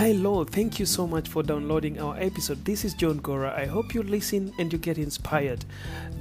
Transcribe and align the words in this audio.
Hello, 0.00 0.44
thank 0.44 0.78
you 0.78 0.86
so 0.86 1.06
much 1.06 1.28
for 1.28 1.42
downloading 1.42 2.00
our 2.00 2.16
episode. 2.16 2.64
This 2.64 2.86
is 2.86 2.94
John 2.94 3.18
Gora. 3.18 3.52
I 3.54 3.66
hope 3.66 3.92
you 3.92 4.02
listen 4.02 4.50
and 4.58 4.72
you 4.72 4.78
get 4.78 4.96
inspired. 4.96 5.66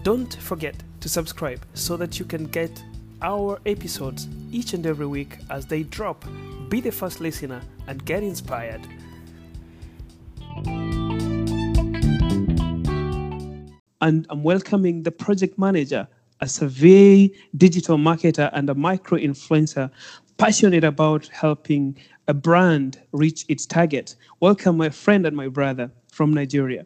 Don't 0.03 0.33
forget 0.33 0.75
to 0.99 1.07
subscribe 1.07 1.65
so 1.75 1.95
that 1.95 2.19
you 2.19 2.25
can 2.25 2.43
get 2.43 2.83
our 3.21 3.57
episodes 3.65 4.27
each 4.51 4.73
and 4.73 4.85
every 4.85 5.07
week 5.07 5.37
as 5.49 5.65
they 5.65 5.83
drop. 5.83 6.25
Be 6.67 6.81
the 6.81 6.91
first 6.91 7.21
listener 7.21 7.61
and 7.87 8.03
get 8.03 8.21
inspired. 8.21 8.85
And 14.01 14.27
I'm 14.29 14.43
welcoming 14.43 15.03
the 15.03 15.11
project 15.11 15.57
manager, 15.57 16.05
a 16.41 16.49
survey 16.49 17.31
digital 17.55 17.97
marketer, 17.97 18.49
and 18.51 18.69
a 18.69 18.75
micro 18.75 19.17
influencer 19.17 19.89
passionate 20.37 20.83
about 20.83 21.27
helping 21.27 21.97
a 22.29 22.33
brand 22.33 22.99
reach 23.11 23.43
its 23.49 23.65
target. 23.65 24.15
Welcome, 24.39 24.77
my 24.77 24.89
friend 24.89 25.25
and 25.25 25.35
my 25.35 25.47
brother 25.47 25.91
from 26.11 26.31
Nigeria. 26.31 26.85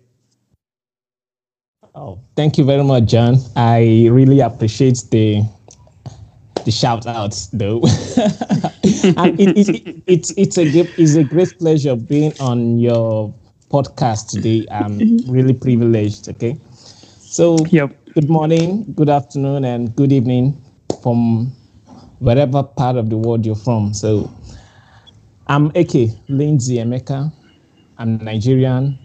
Oh, 1.94 2.18
thank 2.38 2.58
you 2.58 2.64
very 2.64 2.84
much, 2.84 3.06
John. 3.08 3.36
I 3.58 4.08
really 4.10 4.40
appreciate 4.40 5.04
the 5.12 5.44
the 6.64 6.72
shout 6.72 7.06
outs 7.06 7.48
though. 7.48 7.82
and 9.20 9.38
it, 9.38 9.58
it, 9.58 10.04
it, 10.08 10.32
it's 10.38 10.58
a 10.58 10.66
it's 10.98 11.16
a 11.16 11.26
great 11.26 11.60
pleasure 11.60 11.98
being 11.98 12.32
on 12.40 12.80
your 12.80 13.36
podcast 13.70 14.30
today. 14.30 14.66
I'm 14.72 15.18
really 15.28 15.54
privileged. 15.54 16.30
Okay. 16.30 16.58
So 17.20 17.58
yep. 17.70 17.94
good 18.14 18.30
morning, 18.30 18.86
good 18.96 19.10
afternoon, 19.10 19.66
and 19.66 19.94
good 19.94 20.14
evening 20.14 20.58
from 21.04 21.52
whatever 22.20 22.64
part 22.64 22.96
of 22.96 23.10
the 23.10 23.18
world 23.18 23.46
you're 23.46 23.55
from. 23.55 23.94
So 23.94 24.32
I'm 25.48 25.74
Eke 25.76 26.10
Lindsay 26.30 26.77
Emeka. 26.77 27.30
I'm 27.98 28.18
Nigerian. 28.20 28.98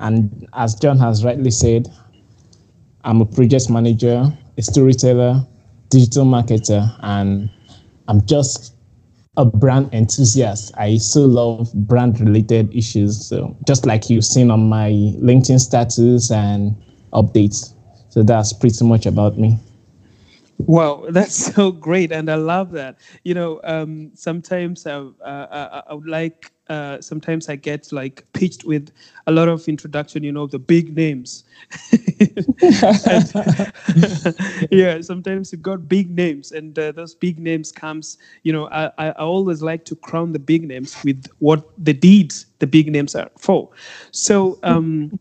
And 0.00 0.46
as 0.52 0.74
John 0.74 0.98
has 0.98 1.24
rightly 1.24 1.50
said, 1.50 1.88
I'm 3.04 3.22
a 3.22 3.24
project 3.24 3.70
manager, 3.70 4.30
a 4.58 4.62
storyteller, 4.62 5.46
digital 5.88 6.26
marketer, 6.26 6.94
and 7.00 7.48
I'm 8.06 8.24
just 8.26 8.74
a 9.38 9.46
brand 9.46 9.88
enthusiast. 9.94 10.72
I 10.76 10.98
so 10.98 11.22
love 11.22 11.72
brand 11.72 12.20
related 12.20 12.74
issues. 12.74 13.26
So 13.26 13.56
just 13.66 13.86
like 13.86 14.10
you've 14.10 14.26
seen 14.26 14.50
on 14.50 14.68
my 14.68 14.90
LinkedIn 14.90 15.58
status 15.58 16.30
and 16.30 16.76
updates. 17.14 17.72
So 18.10 18.22
that's 18.22 18.52
pretty 18.52 18.84
much 18.84 19.06
about 19.06 19.38
me. 19.38 19.58
Wow, 20.58 21.06
that's 21.10 21.54
so 21.54 21.70
great, 21.70 22.12
and 22.12 22.30
I 22.30 22.34
love 22.34 22.72
that. 22.72 22.98
You 23.24 23.34
know, 23.34 23.60
um, 23.64 24.10
sometimes 24.14 24.86
I, 24.86 24.92
uh, 24.92 25.12
I, 25.24 25.82
I, 25.88 25.94
would 25.94 26.06
like. 26.06 26.52
Uh, 26.68 27.00
sometimes 27.00 27.48
I 27.48 27.56
get 27.56 27.90
like 27.92 28.26
pitched 28.34 28.64
with 28.64 28.90
a 29.26 29.32
lot 29.32 29.48
of 29.48 29.66
introduction. 29.68 30.22
You 30.22 30.32
know, 30.32 30.46
the 30.46 30.58
big 30.58 30.94
names. 30.96 31.44
yeah, 34.70 35.00
sometimes 35.00 35.52
you've 35.52 35.62
got 35.62 35.88
big 35.88 36.10
names, 36.10 36.52
and 36.52 36.78
uh, 36.78 36.92
those 36.92 37.14
big 37.14 37.38
names 37.38 37.72
comes. 37.72 38.18
You 38.42 38.52
know, 38.52 38.68
I, 38.68 38.90
I 38.98 39.10
always 39.12 39.62
like 39.62 39.84
to 39.86 39.96
crown 39.96 40.32
the 40.32 40.38
big 40.38 40.66
names 40.66 40.96
with 41.04 41.26
what 41.38 41.64
the 41.82 41.94
deeds 41.94 42.46
the 42.58 42.66
big 42.66 42.90
names 42.90 43.14
are 43.14 43.30
for. 43.38 43.70
So, 44.10 44.58
um, 44.64 45.18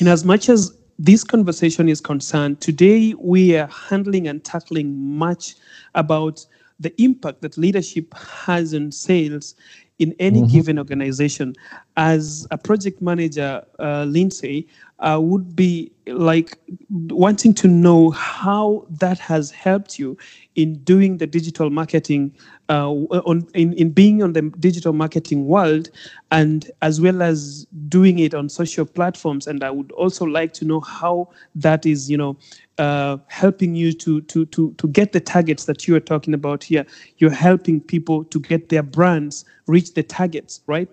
in 0.00 0.08
as 0.08 0.24
much 0.24 0.48
as 0.48 0.72
this 0.98 1.24
conversation 1.24 1.88
is 1.88 2.00
concerned, 2.00 2.60
today 2.60 3.14
we 3.18 3.56
are 3.56 3.66
handling 3.66 4.28
and 4.28 4.44
tackling 4.44 4.96
much 4.96 5.56
about 5.94 6.44
the 6.80 6.94
impact 7.02 7.42
that 7.42 7.56
leadership 7.56 8.12
has 8.14 8.74
on 8.74 8.92
sales 8.92 9.54
in 9.98 10.14
any 10.18 10.40
mm-hmm. 10.40 10.52
given 10.52 10.78
organization. 10.78 11.54
As 11.96 12.46
a 12.50 12.58
project 12.58 13.00
manager, 13.00 13.64
uh, 13.78 14.04
Lindsay, 14.04 14.66
uh, 15.00 15.18
would 15.20 15.54
be 15.54 15.92
like 16.06 16.58
wanting 16.90 17.52
to 17.54 17.68
know 17.68 18.10
how 18.10 18.86
that 18.88 19.18
has 19.18 19.50
helped 19.50 19.98
you 19.98 20.16
in 20.54 20.74
doing 20.84 21.18
the 21.18 21.26
digital 21.26 21.68
marketing, 21.68 22.32
uh, 22.68 22.90
on 22.90 23.46
in, 23.54 23.72
in 23.74 23.90
being 23.90 24.22
on 24.22 24.32
the 24.32 24.42
digital 24.60 24.92
marketing 24.92 25.46
world, 25.46 25.90
and 26.30 26.70
as 26.80 27.00
well 27.00 27.22
as 27.22 27.66
doing 27.88 28.18
it 28.18 28.34
on 28.34 28.48
social 28.48 28.86
platforms. 28.86 29.46
And 29.46 29.62
I 29.62 29.70
would 29.70 29.92
also 29.92 30.24
like 30.24 30.52
to 30.54 30.64
know 30.64 30.80
how 30.80 31.28
that 31.54 31.84
is, 31.84 32.10
you 32.10 32.16
know, 32.16 32.36
uh, 32.78 33.18
helping 33.28 33.74
you 33.74 33.92
to 33.92 34.20
to 34.22 34.46
to 34.46 34.72
to 34.74 34.88
get 34.88 35.12
the 35.12 35.20
targets 35.20 35.64
that 35.64 35.86
you 35.86 35.94
are 35.94 36.00
talking 36.00 36.34
about 36.34 36.64
here. 36.64 36.84
You're 37.18 37.30
helping 37.30 37.80
people 37.80 38.24
to 38.24 38.40
get 38.40 38.68
their 38.68 38.82
brands 38.82 39.44
reach 39.66 39.94
the 39.94 40.02
targets, 40.02 40.60
right? 40.66 40.88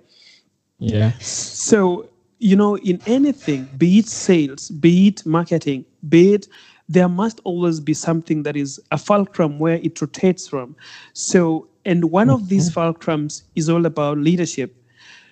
Yeah. 0.79 1.11
So 1.19 2.07
you 2.39 2.55
know, 2.55 2.77
in 2.77 2.99
anything, 3.05 3.69
be 3.77 3.99
it 3.99 4.07
sales, 4.07 4.69
be 4.69 5.07
it 5.09 5.25
marketing, 5.25 5.85
be 6.09 6.33
it 6.33 6.47
there 6.91 7.07
must 7.07 7.39
always 7.45 7.79
be 7.79 7.93
something 7.93 8.43
that 8.43 8.57
is 8.57 8.77
a 8.91 8.97
fulcrum 8.97 9.59
where 9.59 9.75
it 9.75 10.01
rotates 10.01 10.49
from. 10.49 10.75
So, 11.13 11.69
and 11.85 12.11
one 12.11 12.29
of 12.29 12.49
these 12.49 12.69
mm-hmm. 12.69 12.79
fulcrums 12.79 13.43
is 13.55 13.69
all 13.69 13.85
about 13.85 14.17
leadership. 14.17 14.75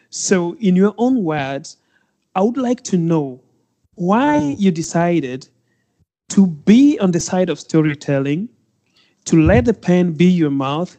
So, 0.10 0.56
in 0.62 0.78
your 0.78 0.96
own 0.98 1.26
words, 1.26 1.76
I 2.36 2.42
would 2.42 2.56
like 2.56 2.84
to 2.86 2.98
know 2.98 3.42
why 3.96 4.56
you 4.58 4.72
decided 4.72 5.50
to 6.30 6.48
be 6.48 6.98
on 7.00 7.12
the 7.12 7.20
side 7.20 7.50
of 7.50 7.60
storytelling, 7.60 8.50
to 9.26 9.42
let 9.42 9.66
the 9.66 9.74
pen 9.74 10.14
be 10.14 10.26
your 10.26 10.50
mouth 10.50 10.98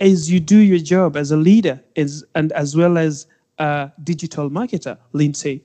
as 0.00 0.30
you 0.30 0.40
do 0.40 0.56
your 0.58 0.78
job 0.78 1.16
as 1.16 1.30
a 1.30 1.36
leader 1.36 1.80
as, 1.96 2.24
and 2.34 2.52
as 2.52 2.76
well 2.76 2.96
as 2.96 3.26
a 3.58 3.92
digital 4.02 4.50
marketer, 4.50 4.96
Lindsay. 5.12 5.62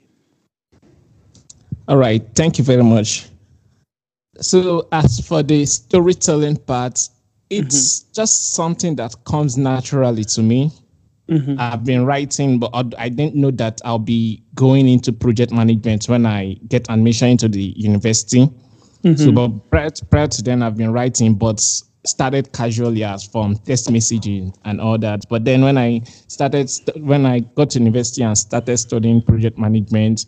All 1.87 1.97
right, 1.97 2.23
thank 2.35 2.57
you 2.57 2.63
very 2.63 2.83
much. 2.83 3.29
So, 4.41 4.87
as 4.91 5.25
for 5.25 5.43
the 5.43 5.65
storytelling 5.65 6.57
part, 6.57 6.99
it's 7.49 8.01
mm-hmm. 8.01 8.11
just 8.13 8.53
something 8.53 8.95
that 8.95 9.15
comes 9.23 9.57
naturally 9.57 10.25
to 10.25 10.41
me. 10.41 10.71
Mm-hmm. 11.29 11.55
I've 11.57 11.83
been 11.83 12.05
writing, 12.05 12.59
but 12.59 12.71
I 12.97 13.09
didn't 13.09 13.35
know 13.35 13.51
that 13.51 13.81
I'll 13.85 13.97
be 13.97 14.43
going 14.53 14.87
into 14.87 15.13
project 15.13 15.51
management 15.51 16.05
when 16.05 16.25
I 16.25 16.55
get 16.67 16.89
admission 16.89 17.29
into 17.29 17.47
the 17.47 17.73
university. 17.77 18.49
Mm-hmm. 19.05 19.23
So, 19.23 19.31
but 19.31 19.69
prior 19.69 19.89
to, 19.89 20.05
prior 20.05 20.27
to 20.27 20.41
then, 20.41 20.63
I've 20.63 20.77
been 20.77 20.91
writing, 20.91 21.35
but 21.35 21.59
started 22.05 22.51
casually 22.53 23.03
as 23.03 23.23
from 23.23 23.55
text 23.55 23.89
messaging 23.89 24.55
and 24.65 24.81
all 24.81 24.97
that. 24.97 25.23
But 25.29 25.45
then 25.45 25.63
when 25.63 25.77
I 25.77 26.01
started, 26.27 26.71
when 26.97 27.25
I 27.25 27.39
got 27.39 27.69
to 27.71 27.79
university 27.79 28.23
and 28.23 28.37
started 28.37 28.77
studying 28.77 29.21
project 29.21 29.57
management, 29.57 30.25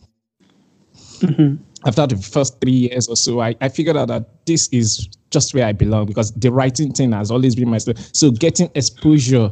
mm-hmm 1.19 1.63
after 1.85 2.07
the 2.07 2.17
first 2.17 2.59
three 2.59 2.71
years 2.71 3.07
or 3.07 3.15
so, 3.15 3.41
I, 3.41 3.55
I 3.61 3.69
figured 3.69 3.97
out 3.97 4.07
that 4.07 4.45
this 4.45 4.67
is 4.69 5.07
just 5.29 5.53
where 5.53 5.65
I 5.65 5.73
belong 5.73 6.05
because 6.05 6.31
the 6.33 6.51
writing 6.51 6.91
thing 6.91 7.11
has 7.11 7.31
always 7.31 7.55
been 7.55 7.69
my 7.69 7.77
story. 7.77 7.97
So 8.13 8.31
getting 8.31 8.69
exposure 8.75 9.49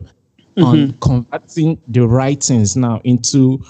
mm-hmm. 0.58 0.64
on 0.64 0.94
converting 1.00 1.82
the 1.88 2.08
writings 2.08 2.76
now 2.76 3.02
into 3.04 3.64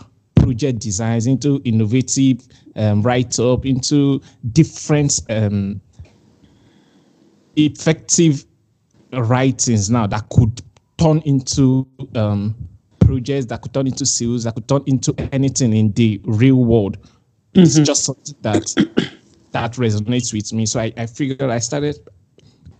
project 0.56 0.80
designs, 0.80 1.28
into 1.28 1.62
innovative 1.66 2.48
um, 2.78 3.02
write 3.02 3.38
up, 3.40 3.66
into 3.66 4.22
different 4.54 5.20
um, 5.30 5.82
effective 7.58 8.46
writings 9.12 9.90
now 9.90 10.08
that 10.08 10.28
could 10.30 10.62
turn 10.98 11.20
into 11.26 11.86
um, 12.16 12.56
projects, 13.00 13.46
that 13.48 13.62
could 13.62 13.74
turn 13.74 13.88
into 13.88 14.06
sales, 14.06 14.46
that 14.46 14.56
could 14.56 14.68
turn 14.68 14.82
into 14.86 15.14
anything 15.34 15.74
in 15.74 15.92
the 15.92 16.22
real 16.24 16.64
world. 16.64 16.98
It's 17.54 17.76
mm-hmm. 17.76 17.84
just 17.84 18.06
something 18.06 18.36
that 18.42 18.64
that 19.52 19.74
resonates 19.74 20.34
with 20.34 20.54
me. 20.54 20.66
So 20.66 20.80
I, 20.80 20.94
I 20.96 21.06
figured 21.06 21.42
I 21.42 21.60
started 21.60 21.98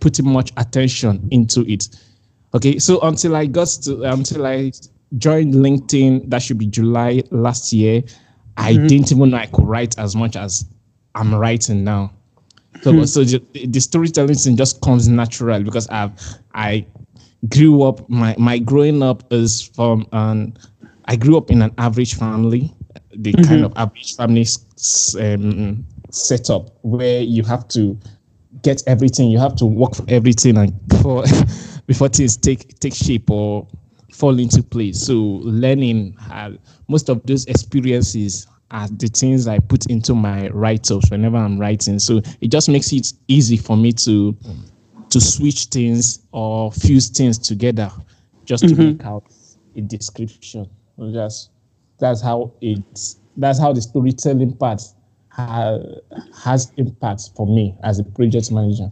putting 0.00 0.30
much 0.30 0.50
attention 0.56 1.28
into 1.30 1.60
it. 1.70 1.88
Okay, 2.54 2.78
so 2.78 3.00
until 3.00 3.36
I 3.36 3.44
got 3.44 3.68
to 3.84 4.02
until 4.04 4.46
I 4.46 4.72
joined 5.18 5.54
LinkedIn, 5.54 6.30
that 6.30 6.42
should 6.42 6.58
be 6.58 6.66
July 6.66 7.22
last 7.30 7.72
year. 7.72 8.02
I 8.56 8.72
mm-hmm. 8.72 8.86
didn't 8.86 9.12
even 9.12 9.30
know 9.30 9.36
I 9.36 9.46
could 9.46 9.66
write 9.66 9.98
as 9.98 10.16
much 10.16 10.36
as 10.36 10.64
I'm 11.14 11.34
writing 11.34 11.84
now. 11.84 12.12
So, 12.82 12.92
mm-hmm. 12.92 13.04
so 13.04 13.24
the, 13.24 13.66
the 13.66 13.80
storytelling 13.80 14.34
thing 14.34 14.56
just 14.56 14.80
comes 14.82 15.08
natural 15.08 15.62
because 15.62 15.88
I've 15.88 16.12
I 16.54 16.86
grew 17.48 17.82
up 17.82 18.08
my 18.08 18.34
my 18.38 18.58
growing 18.58 19.02
up 19.02 19.32
is 19.32 19.62
from 19.62 20.06
um 20.12 20.54
I 21.06 21.16
grew 21.16 21.38
up 21.38 21.50
in 21.50 21.62
an 21.62 21.72
average 21.78 22.14
family 22.14 22.74
the 23.18 23.32
mm-hmm. 23.32 23.48
kind 23.48 23.64
of 23.64 23.72
average 23.76 24.14
family 24.16 24.46
um, 25.20 25.86
setup 26.10 26.70
where 26.82 27.20
you 27.20 27.42
have 27.42 27.66
to 27.68 27.98
get 28.62 28.82
everything, 28.86 29.30
you 29.30 29.38
have 29.38 29.56
to 29.56 29.66
work 29.66 29.94
for 29.94 30.04
everything, 30.08 30.56
and 30.56 30.88
before 30.88 31.24
before 31.86 32.08
things 32.08 32.36
take 32.36 32.78
take 32.78 32.94
shape 32.94 33.30
or 33.30 33.66
fall 34.16 34.38
into 34.38 34.62
place. 34.62 35.00
So 35.00 35.14
learning 35.42 36.16
uh, 36.30 36.52
most 36.88 37.08
of 37.08 37.24
those 37.26 37.44
experiences 37.46 38.46
are 38.70 38.88
the 38.88 39.08
things 39.08 39.46
I 39.46 39.58
put 39.58 39.86
into 39.86 40.14
my 40.14 40.48
write-ups 40.48 41.10
whenever 41.10 41.36
I'm 41.36 41.58
writing. 41.58 41.98
So 41.98 42.20
it 42.40 42.50
just 42.50 42.68
makes 42.68 42.92
it 42.92 43.12
easy 43.28 43.56
for 43.56 43.76
me 43.76 43.92
to 43.92 44.36
to 45.08 45.20
switch 45.20 45.66
things 45.66 46.20
or 46.32 46.72
fuse 46.72 47.08
things 47.10 47.38
together 47.38 47.90
just 48.44 48.64
to 48.64 48.74
mm-hmm. 48.74 48.96
make 48.96 49.04
out 49.04 49.24
a 49.76 49.80
description. 49.82 50.68
Just 51.12 51.50
that's 51.98 52.20
how 52.22 52.52
it's 52.60 53.20
that's 53.36 53.60
how 53.60 53.72
the 53.72 53.82
storytelling 53.82 54.56
part 54.56 54.82
ha, 55.28 55.78
has 56.42 56.72
impact 56.76 57.30
for 57.36 57.46
me 57.46 57.74
as 57.84 57.98
a 57.98 58.04
project 58.04 58.50
manager. 58.50 58.90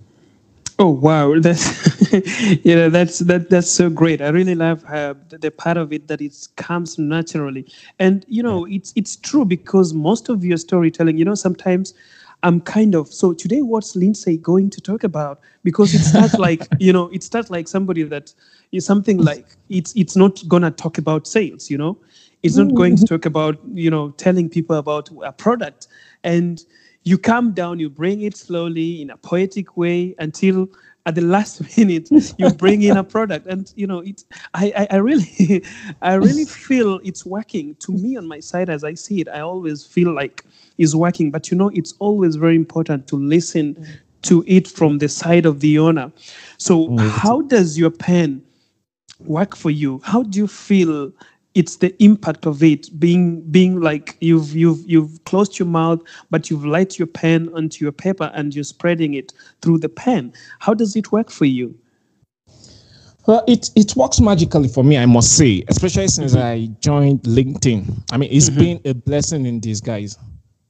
Oh 0.78 0.88
wow, 0.88 1.38
that's 1.38 2.12
you 2.64 2.74
know 2.74 2.88
that's 2.90 3.20
that 3.20 3.48
that's 3.48 3.70
so 3.70 3.88
great. 3.88 4.20
I 4.20 4.28
really 4.28 4.56
love 4.56 4.84
uh, 4.86 5.14
the, 5.28 5.38
the 5.38 5.50
part 5.50 5.76
of 5.76 5.92
it 5.92 6.08
that 6.08 6.20
it 6.20 6.48
comes 6.56 6.98
naturally, 6.98 7.66
and 8.00 8.24
you 8.28 8.42
know 8.42 8.64
it's 8.64 8.92
it's 8.96 9.14
true 9.14 9.44
because 9.44 9.94
most 9.94 10.28
of 10.28 10.44
your 10.44 10.56
storytelling, 10.56 11.16
you 11.16 11.24
know, 11.24 11.36
sometimes 11.36 11.94
I'm 12.42 12.60
kind 12.60 12.96
of 12.96 13.06
so 13.06 13.32
today. 13.32 13.62
What's 13.62 13.94
Lindsay 13.94 14.36
going 14.36 14.68
to 14.70 14.80
talk 14.80 15.04
about? 15.04 15.40
Because 15.62 15.94
it 15.94 16.00
starts 16.00 16.34
like 16.38 16.66
you 16.80 16.92
know, 16.92 17.08
it 17.10 17.22
starts 17.22 17.50
like 17.50 17.68
somebody 17.68 18.02
that 18.02 18.34
is 18.72 18.84
something 18.84 19.18
like 19.18 19.46
it's 19.68 19.94
it's 19.94 20.16
not 20.16 20.42
gonna 20.48 20.72
talk 20.72 20.98
about 20.98 21.28
sales. 21.28 21.70
You 21.70 21.78
know, 21.78 21.98
it's 22.42 22.56
not 22.56 22.74
going 22.74 22.96
to 22.96 23.06
talk 23.06 23.26
about 23.26 23.58
you 23.74 23.90
know 23.90 24.10
telling 24.10 24.48
people 24.48 24.76
about 24.76 25.08
a 25.22 25.32
product 25.32 25.86
and 26.24 26.64
you 27.04 27.18
come 27.18 27.52
down, 27.52 27.78
you 27.78 27.90
bring 27.90 28.22
it 28.22 28.36
slowly 28.36 29.02
in 29.02 29.10
a 29.10 29.16
poetic 29.16 29.76
way 29.76 30.14
until 30.18 30.68
at 31.06 31.14
the 31.14 31.20
last 31.20 31.60
minute 31.76 32.08
you 32.38 32.50
bring 32.54 32.82
in 32.82 32.96
a 32.96 33.04
product. 33.14 33.46
And 33.46 33.70
you 33.76 33.86
know 33.86 33.98
it's 34.00 34.24
I, 34.54 34.72
I, 34.76 34.86
I 34.92 34.96
really 34.96 35.62
i 36.02 36.14
really 36.14 36.44
feel 36.46 37.00
it's 37.04 37.24
working. 37.26 37.74
To 37.80 37.92
me 37.92 38.16
on 38.16 38.26
my 38.26 38.40
side 38.40 38.68
as 38.70 38.84
i 38.84 38.94
see 38.94 39.20
it 39.20 39.28
i 39.28 39.40
always 39.40 39.84
feel 39.84 40.12
like 40.14 40.44
it's 40.78 40.94
working. 40.94 41.30
But 41.30 41.50
you 41.50 41.56
know 41.58 41.68
it's 41.74 41.94
always 41.98 42.36
very 42.36 42.56
important 42.56 43.06
to 43.08 43.16
listen 43.16 43.86
to 44.22 44.42
it 44.46 44.66
from 44.66 44.98
the 44.98 45.08
side 45.08 45.44
of 45.46 45.60
the 45.60 45.78
owner. 45.78 46.10
So 46.56 46.88
Mm. 46.88 46.98
how 46.98 47.42
does 47.42 47.78
your 47.78 47.90
pen 47.90 48.42
work 49.20 49.54
for 49.56 49.70
you? 49.70 50.00
How 50.04 50.22
do 50.22 50.38
you 50.38 50.46
feel 50.46 51.12
it's 51.54 51.76
the 51.76 51.94
impact 52.02 52.46
of 52.46 52.62
it 52.62 52.88
being 52.98 53.40
being 53.50 53.80
like 53.80 54.16
you've 54.20 54.54
you've 54.54 54.82
you've 54.86 55.22
closed 55.24 55.58
your 55.58 55.68
mouth 55.68 56.02
but 56.30 56.50
you've 56.50 56.64
light 56.64 56.98
your 56.98 57.06
pen 57.06 57.48
onto 57.54 57.84
your 57.84 57.92
paper 57.92 58.30
and 58.34 58.54
you're 58.54 58.64
spreading 58.64 59.14
it 59.14 59.32
through 59.62 59.78
the 59.78 59.88
pen 59.88 60.32
how 60.58 60.74
does 60.74 60.96
it 60.96 61.12
work 61.12 61.30
for 61.30 61.44
you 61.44 61.74
Well, 63.26 63.42
it 63.48 63.70
it 63.74 63.96
works 63.96 64.20
magically 64.20 64.68
for 64.68 64.84
me, 64.84 64.98
I 64.98 65.06
must 65.06 65.36
say, 65.36 65.64
especially 65.68 66.08
since 66.08 66.34
mm-hmm. 66.34 66.44
I 66.44 66.68
joined 66.80 67.22
LinkedIn. 67.22 68.04
I 68.12 68.18
mean, 68.18 68.28
it's 68.30 68.50
mm-hmm. 68.50 68.58
been 68.58 68.80
a 68.84 68.92
blessing 68.94 69.46
in 69.46 69.60
disguise. 69.60 70.18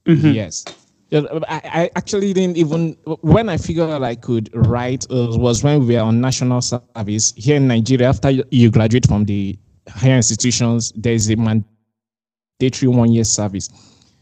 Mm-hmm. 0.05 0.31
Yes. 0.31 0.63
Yeah, 1.09 1.21
I, 1.47 1.61
I 1.65 1.91
actually 1.95 2.33
didn't 2.33 2.57
even 2.57 2.93
when 3.21 3.49
I 3.49 3.57
figured 3.57 3.89
out 3.89 4.03
I 4.03 4.15
could 4.15 4.49
write 4.53 5.05
uh, 5.11 5.37
was 5.37 5.63
when 5.63 5.85
we 5.85 5.95
were 5.95 6.01
on 6.01 6.21
national 6.21 6.61
service 6.61 7.33
here 7.35 7.57
in 7.57 7.67
Nigeria. 7.67 8.07
After 8.07 8.31
you 8.31 8.71
graduate 8.71 9.05
from 9.05 9.25
the 9.25 9.59
higher 9.89 10.15
institutions, 10.17 10.91
there's 10.95 11.29
a 11.29 11.35
mandatory 11.35 12.87
one 12.87 13.11
year 13.11 13.23
service. 13.23 13.69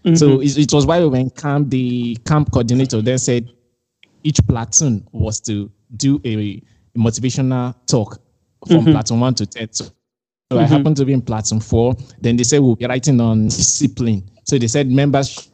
Mm-hmm. 0.06 0.16
So 0.16 0.42
it, 0.42 0.58
it 0.58 0.74
was 0.74 0.86
while 0.86 1.02
we 1.02 1.08
were 1.08 1.18
in 1.18 1.30
camp, 1.30 1.70
the 1.70 2.18
camp 2.26 2.52
coordinator 2.52 3.02
then 3.02 3.18
said 3.18 3.50
each 4.24 4.40
platoon 4.48 5.08
was 5.12 5.40
to 5.42 5.72
do 5.96 6.20
a 6.26 6.62
motivational 6.98 7.76
talk 7.88 8.20
from 8.68 8.78
mm-hmm. 8.78 8.92
platoon 8.92 9.20
one 9.20 9.36
to 9.36 9.46
10. 9.46 9.72
So, 9.72 9.86
so 9.86 9.92
I 10.52 10.56
mm-hmm. 10.56 10.74
happened 10.74 10.98
to 10.98 11.06
be 11.06 11.14
in 11.14 11.22
platoon 11.22 11.60
four. 11.60 11.96
Then 12.20 12.36
they 12.36 12.44
said 12.44 12.60
we'll 12.60 12.76
be 12.76 12.86
writing 12.86 13.20
on 13.22 13.46
discipline. 13.46 14.30
So 14.44 14.58
they 14.58 14.68
said 14.68 14.90
members 14.90 15.50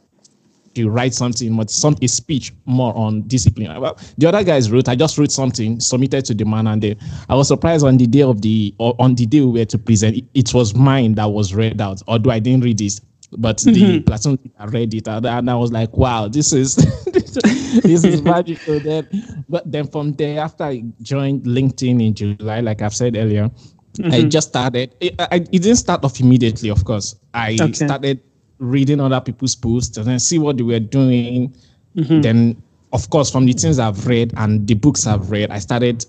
should 0.76 0.88
write 0.88 1.14
something, 1.14 1.56
but 1.56 1.70
some 1.70 1.96
a 2.02 2.08
speech 2.08 2.54
more 2.66 2.96
on 2.96 3.24
discipline. 3.24 3.80
Well, 3.80 4.00
the 4.18 4.28
other 4.28 4.44
guys 4.44 4.72
wrote, 4.72 4.90
I 4.90 4.96
just 4.96 5.18
wrote 5.18 5.32
something, 5.32 5.80
submitted 5.80 6.26
to 6.26 6.34
the 6.34 6.46
man, 6.46 6.68
and 6.68 6.82
they, 6.82 6.98
I 7.28 7.36
was 7.36 7.48
surprised 7.48 7.86
on 7.86 7.98
the 7.98 8.08
day 8.08 8.22
of 8.22 8.42
the 8.42 8.74
or 8.78 8.96
on 9.00 9.16
the 9.16 9.26
day 9.26 9.42
we 9.42 9.60
were 9.60 9.66
to 9.66 9.78
present, 9.78 10.18
it, 10.18 10.26
it 10.34 10.54
was 10.54 10.76
mine 10.76 11.16
that 11.16 11.26
was 11.26 11.54
read 11.54 11.80
out, 11.82 12.02
although 12.08 12.32
I 12.32 12.40
didn't 12.40 12.64
read 12.64 12.82
it. 12.82 13.00
But 13.38 13.60
the 13.60 13.72
mm-hmm. 13.72 14.06
platoon 14.06 14.40
leader 14.44 14.72
read 14.72 14.94
it, 14.96 15.08
and, 15.08 15.24
and 15.24 15.52
I 15.52 15.56
was 15.56 15.72
like, 15.72 15.96
"Wow, 15.96 16.28
this 16.30 16.52
is 16.52 16.76
this 17.06 18.04
is 18.04 18.22
magical." 18.24 18.80
Then, 18.80 19.08
but 19.48 19.72
then 19.72 19.86
from 19.88 20.14
there, 20.14 20.40
after 20.40 20.64
I 20.64 20.84
joined 21.04 21.44
LinkedIn 21.44 22.04
in 22.04 22.16
July, 22.16 22.62
like 22.62 22.82
I've 22.82 22.96
said 22.96 23.16
earlier, 23.16 23.52
I 24.00 24.02
mm-hmm. 24.02 24.30
just 24.30 24.50
started. 24.50 24.96
It, 25.00 25.14
I, 25.20 25.36
it 25.36 25.62
didn't 25.62 25.76
start 25.76 26.04
off 26.04 26.20
immediately, 26.20 26.70
of 26.70 26.84
course. 26.86 27.16
I 27.34 27.58
Okay. 27.60 27.74
started 27.74 28.22
reading 28.60 29.00
other 29.00 29.22
people's 29.22 29.56
posts 29.56 29.98
and 29.98 30.06
then 30.06 30.20
see 30.20 30.38
what 30.38 30.58
they 30.58 30.64
were 30.64 30.80
doing. 30.80 31.56
Mm-hmm. 31.96 32.22
Then, 32.22 32.62
of 32.94 33.10
course, 33.10 33.32
from 33.32 33.46
the 33.46 33.54
things 33.54 33.80
I've 33.80 34.06
read 34.06 34.34
and 34.38 34.68
the 34.68 34.76
books 34.76 35.08
I've 35.08 35.32
read, 35.32 35.52
I 35.52 35.60
started 35.60 36.06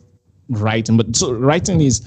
writing. 0.48 0.96
But 0.96 1.16
so 1.16 1.32
writing 1.32 1.80
is, 1.80 2.02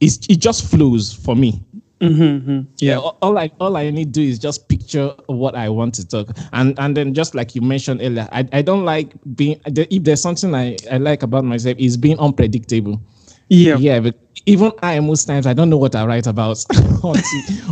is 0.00 0.18
it 0.28 0.40
just 0.40 0.70
flows 0.70 1.12
for 1.12 1.36
me. 1.36 1.62
Mm-hmm, 2.00 2.22
mm-hmm. 2.22 2.60
Yeah, 2.76 2.98
all, 2.98 3.16
all 3.22 3.38
I 3.38 3.50
all 3.58 3.74
I 3.74 3.88
need 3.88 4.12
to 4.12 4.20
do 4.20 4.22
is 4.22 4.38
just 4.38 4.68
picture 4.68 5.14
what 5.26 5.54
I 5.54 5.70
want 5.70 5.94
to 5.94 6.06
talk, 6.06 6.28
and 6.52 6.78
and 6.78 6.94
then 6.94 7.14
just 7.14 7.34
like 7.34 7.54
you 7.54 7.62
mentioned 7.62 8.02
earlier, 8.02 8.28
I, 8.32 8.46
I 8.52 8.60
don't 8.60 8.84
like 8.84 9.14
being. 9.34 9.58
If 9.64 10.04
there's 10.04 10.20
something 10.20 10.54
I, 10.54 10.76
I 10.92 10.98
like 10.98 11.22
about 11.22 11.44
myself 11.44 11.78
is 11.78 11.96
being 11.96 12.18
unpredictable. 12.18 13.00
yeah 13.48 13.76
Yeah, 13.78 14.00
but 14.00 14.14
even 14.44 14.72
I 14.82 15.00
most 15.00 15.24
times 15.24 15.46
I 15.46 15.54
don't 15.54 15.70
know 15.70 15.78
what 15.78 15.94
I 15.94 16.04
write 16.04 16.26
about 16.26 16.62
until, 16.74 17.14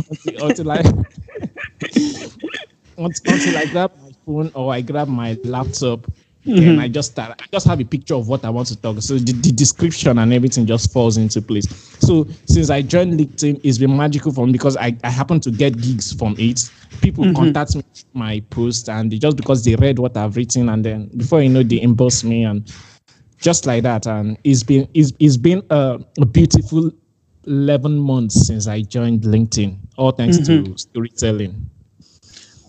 until, 0.09 0.47
until 0.47 0.71
I 0.71 0.81
until 2.97 3.57
I 3.57 3.65
grab 3.65 3.91
my 4.01 4.11
phone 4.25 4.51
or 4.53 4.73
I 4.73 4.81
grab 4.81 5.07
my 5.07 5.37
laptop. 5.43 6.05
Hmm. 6.43 6.57
Then 6.57 6.79
I 6.79 6.87
just 6.87 7.11
start. 7.11 7.41
I 7.41 7.45
just 7.51 7.65
have 7.65 7.79
a 7.79 7.83
picture 7.83 8.13
of 8.13 8.27
what 8.27 8.45
I 8.45 8.51
want 8.51 8.67
to 8.67 8.75
talk. 8.79 9.01
So 9.01 9.15
the, 9.15 9.33
the 9.33 9.51
description 9.51 10.19
and 10.19 10.31
everything 10.31 10.67
just 10.67 10.93
falls 10.93 11.17
into 11.17 11.41
place. 11.41 11.67
So 11.99 12.27
since 12.45 12.69
I 12.69 12.83
joined 12.83 13.19
LinkedIn, 13.19 13.61
it's 13.63 13.79
been 13.79 13.97
magical 13.97 14.31
for 14.31 14.45
me 14.45 14.51
because 14.51 14.77
I, 14.77 14.95
I 15.03 15.09
happen 15.09 15.39
to 15.39 15.49
get 15.49 15.81
gigs 15.81 16.13
from 16.13 16.35
it. 16.37 16.69
People 17.01 17.23
mm-hmm. 17.23 17.35
contact 17.35 17.75
me 17.75 17.83
my 18.13 18.43
post 18.51 18.89
and 18.89 19.11
they, 19.11 19.17
just 19.17 19.37
because 19.37 19.65
they 19.65 19.75
read 19.75 19.97
what 19.97 20.15
I've 20.15 20.35
written 20.35 20.69
and 20.69 20.85
then 20.85 21.09
before 21.17 21.41
you 21.41 21.49
know 21.49 21.63
they 21.63 21.81
emboss 21.81 22.23
me 22.23 22.43
and 22.43 22.71
just 23.39 23.65
like 23.65 23.81
that. 23.81 24.05
And 24.05 24.37
it's 24.43 24.61
been 24.61 24.87
it's, 24.93 25.13
it's 25.19 25.37
been 25.37 25.63
a, 25.71 25.99
a 26.21 26.25
beautiful 26.27 26.91
11 27.47 27.97
months 27.97 28.47
since 28.47 28.67
I 28.67 28.81
joined 28.81 29.21
LinkedIn, 29.21 29.77
all 29.97 30.11
thanks 30.11 30.37
to 30.37 30.43
mm-hmm. 30.43 30.75
storytelling. 30.75 31.69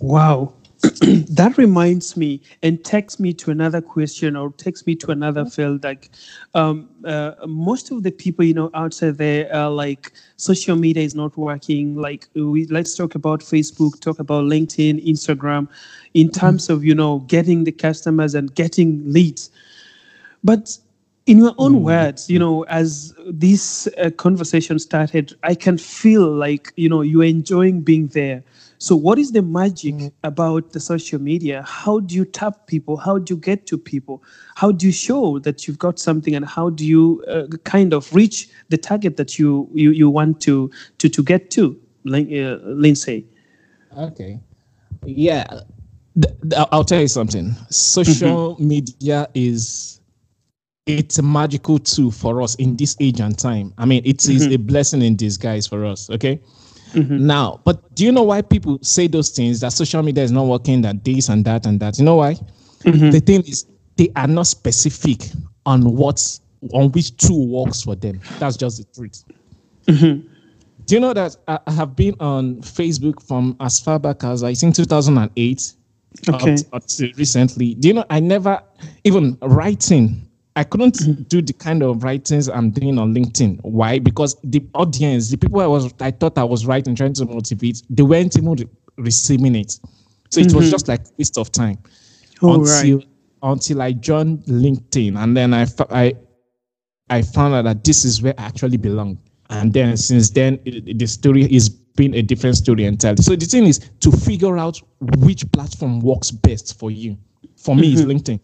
Wow. 0.00 0.52
that 1.30 1.56
reminds 1.56 2.16
me 2.18 2.40
and 2.62 2.84
takes 2.84 3.18
me 3.18 3.32
to 3.32 3.50
another 3.50 3.80
question 3.80 4.36
or 4.36 4.52
takes 4.52 4.86
me 4.86 4.94
to 4.94 5.10
another 5.10 5.46
field 5.46 5.82
like 5.82 6.10
um, 6.54 6.88
uh, 7.06 7.32
most 7.46 7.90
of 7.90 8.02
the 8.02 8.10
people 8.10 8.44
you 8.44 8.52
know 8.52 8.70
outside 8.74 9.16
there 9.16 9.52
are 9.54 9.70
like 9.70 10.12
social 10.36 10.76
media 10.76 11.02
is 11.02 11.14
not 11.14 11.36
working. 11.38 11.96
Like 11.96 12.28
we 12.34 12.66
let's 12.66 12.94
talk 12.94 13.14
about 13.14 13.40
facebook 13.40 13.98
talk 14.00 14.18
about 14.18 14.44
linkedin 14.44 15.04
instagram 15.06 15.66
in 16.12 16.30
terms 16.30 16.68
of 16.68 16.84
you 16.84 16.94
know 16.94 17.20
getting 17.20 17.64
the 17.64 17.72
customers 17.72 18.34
and 18.34 18.54
getting 18.54 19.10
leads. 19.10 19.50
But 20.44 20.78
in 21.26 21.38
your 21.38 21.54
own 21.58 21.82
words, 21.82 22.30
you 22.30 22.38
know, 22.38 22.62
as 22.64 23.12
this 23.26 23.88
uh, 23.98 24.10
conversation 24.10 24.78
started, 24.78 25.34
I 25.42 25.54
can 25.56 25.76
feel 25.76 26.30
like, 26.30 26.72
you 26.76 26.88
know, 26.88 27.00
you're 27.00 27.24
enjoying 27.24 27.80
being 27.80 28.06
there. 28.08 28.44
So, 28.78 28.94
what 28.94 29.18
is 29.18 29.32
the 29.32 29.42
magic 29.42 30.12
about 30.22 30.72
the 30.72 30.80
social 30.80 31.18
media? 31.20 31.62
How 31.66 32.00
do 32.00 32.14
you 32.14 32.24
tap 32.24 32.66
people? 32.66 32.96
How 32.96 33.18
do 33.18 33.34
you 33.34 33.40
get 33.40 33.66
to 33.66 33.78
people? 33.78 34.22
How 34.54 34.70
do 34.72 34.86
you 34.86 34.92
show 34.92 35.38
that 35.40 35.66
you've 35.66 35.78
got 35.78 35.98
something, 35.98 36.34
and 36.34 36.44
how 36.44 36.70
do 36.70 36.84
you 36.84 37.24
uh, 37.28 37.46
kind 37.64 37.92
of 37.94 38.12
reach 38.14 38.48
the 38.68 38.76
target 38.76 39.16
that 39.16 39.38
you 39.38 39.68
you, 39.72 39.90
you 39.92 40.10
want 40.10 40.40
to 40.42 40.70
to 40.98 41.08
to 41.08 41.22
get 41.22 41.50
to, 41.52 41.78
uh, 42.06 42.58
Lindsay? 42.64 43.26
Okay. 43.96 44.40
Yeah. 45.04 45.46
I'll- 46.56 46.68
I'll 46.72 46.84
tell 46.84 47.00
you 47.00 47.08
something. 47.08 47.54
Social 47.70 48.56
media 48.58 49.28
is 49.34 50.00
it's 50.86 51.18
a 51.18 51.22
magical 51.22 51.78
tool 51.78 52.10
for 52.10 52.40
us 52.42 52.54
in 52.56 52.76
this 52.76 52.96
age 53.00 53.20
and 53.20 53.36
time. 53.38 53.72
I 53.76 53.86
mean, 53.86 54.02
it 54.04 54.28
is 54.28 54.46
a 54.46 54.56
blessing 54.56 55.02
in 55.02 55.16
disguise 55.16 55.66
for 55.66 55.84
us. 55.84 56.08
Okay. 56.10 56.40
Mm-hmm. 56.92 57.26
Now, 57.26 57.60
but 57.64 57.94
do 57.94 58.04
you 58.04 58.12
know 58.12 58.22
why 58.22 58.42
people 58.42 58.78
say 58.82 59.06
those 59.06 59.30
things 59.30 59.60
that 59.60 59.72
social 59.72 60.02
media 60.02 60.24
is 60.24 60.32
not 60.32 60.46
working, 60.46 60.82
that 60.82 61.04
this 61.04 61.28
and 61.28 61.44
that 61.44 61.66
and 61.66 61.80
that? 61.80 61.98
You 61.98 62.04
know 62.04 62.16
why? 62.16 62.34
Mm-hmm. 62.84 63.10
The 63.10 63.20
thing 63.20 63.42
is, 63.42 63.66
they 63.96 64.10
are 64.16 64.28
not 64.28 64.46
specific 64.46 65.22
on 65.64 65.96
what 65.96 66.20
on 66.72 66.90
which 66.92 67.16
tool 67.16 67.48
works 67.48 67.82
for 67.82 67.94
them. 67.94 68.20
That's 68.38 68.56
just 68.56 68.78
the 68.78 68.84
truth. 68.94 69.24
Mm-hmm. 69.86 70.26
Do 70.86 70.94
you 70.94 71.00
know 71.00 71.12
that 71.12 71.36
I 71.48 71.58
I 71.66 71.72
have 71.72 71.96
been 71.96 72.14
on 72.20 72.56
Facebook 72.56 73.26
from 73.26 73.56
as 73.60 73.80
far 73.80 73.98
back 73.98 74.24
as 74.24 74.42
I 74.42 74.54
think 74.54 74.74
2008 74.74 75.72
Okay. 76.28 76.54
up, 76.54 76.58
up 76.72 76.86
to 76.86 77.12
recently? 77.16 77.74
Do 77.74 77.88
you 77.88 77.94
know 77.94 78.04
I 78.08 78.20
never 78.20 78.62
even 79.04 79.36
writing? 79.42 80.25
I 80.56 80.64
couldn't 80.64 81.28
do 81.28 81.42
the 81.42 81.52
kind 81.52 81.82
of 81.82 82.02
writings 82.02 82.48
I'm 82.48 82.70
doing 82.70 82.98
on 82.98 83.14
LinkedIn. 83.14 83.60
Why? 83.62 83.98
Because 83.98 84.36
the 84.42 84.64
audience, 84.74 85.30
the 85.30 85.36
people 85.36 85.60
I 85.60 85.66
was, 85.66 85.92
I 86.00 86.10
thought 86.10 86.38
I 86.38 86.44
was 86.44 86.64
writing, 86.66 86.94
trying 86.94 87.12
to 87.14 87.26
motivate, 87.26 87.82
they 87.90 88.02
weren't 88.02 88.36
even 88.36 88.56
receiving 88.96 89.54
it. 89.54 89.78
So 90.30 90.40
it 90.40 90.52
was 90.54 90.70
just 90.70 90.88
like 90.88 91.02
waste 91.18 91.38
of 91.38 91.52
time 91.52 91.78
Oh, 92.42 92.54
until 92.54 92.98
right. 92.98 93.08
until 93.42 93.82
I 93.82 93.92
joined 93.92 94.44
LinkedIn, 94.44 95.16
and 95.16 95.36
then 95.36 95.54
I 95.54 95.66
I 95.90 96.14
I 97.08 97.22
found 97.22 97.54
out 97.54 97.62
that 97.62 97.84
this 97.84 98.04
is 98.04 98.22
where 98.22 98.34
I 98.38 98.44
actually 98.44 98.76
belong. 98.76 99.18
And 99.50 99.72
then 99.72 99.96
since 99.96 100.30
then, 100.30 100.58
it- 100.64 100.98
the 100.98 101.06
story 101.06 101.44
is 101.44 101.68
been 101.68 102.14
a 102.14 102.22
different 102.22 102.56
story 102.56 102.84
entirely. 102.84 103.22
So 103.22 103.34
the 103.36 103.46
thing 103.46 103.64
is 103.64 103.78
to 104.00 104.10
figure 104.10 104.58
out 104.58 104.80
which 105.00 105.50
platform 105.52 106.00
works 106.00 106.30
best 106.30 106.78
for 106.78 106.90
you. 106.90 107.16
For 107.56 107.74
me, 107.74 107.94
mm-hmm. 107.94 108.10
it's 108.10 108.28
LinkedIn. 108.28 108.40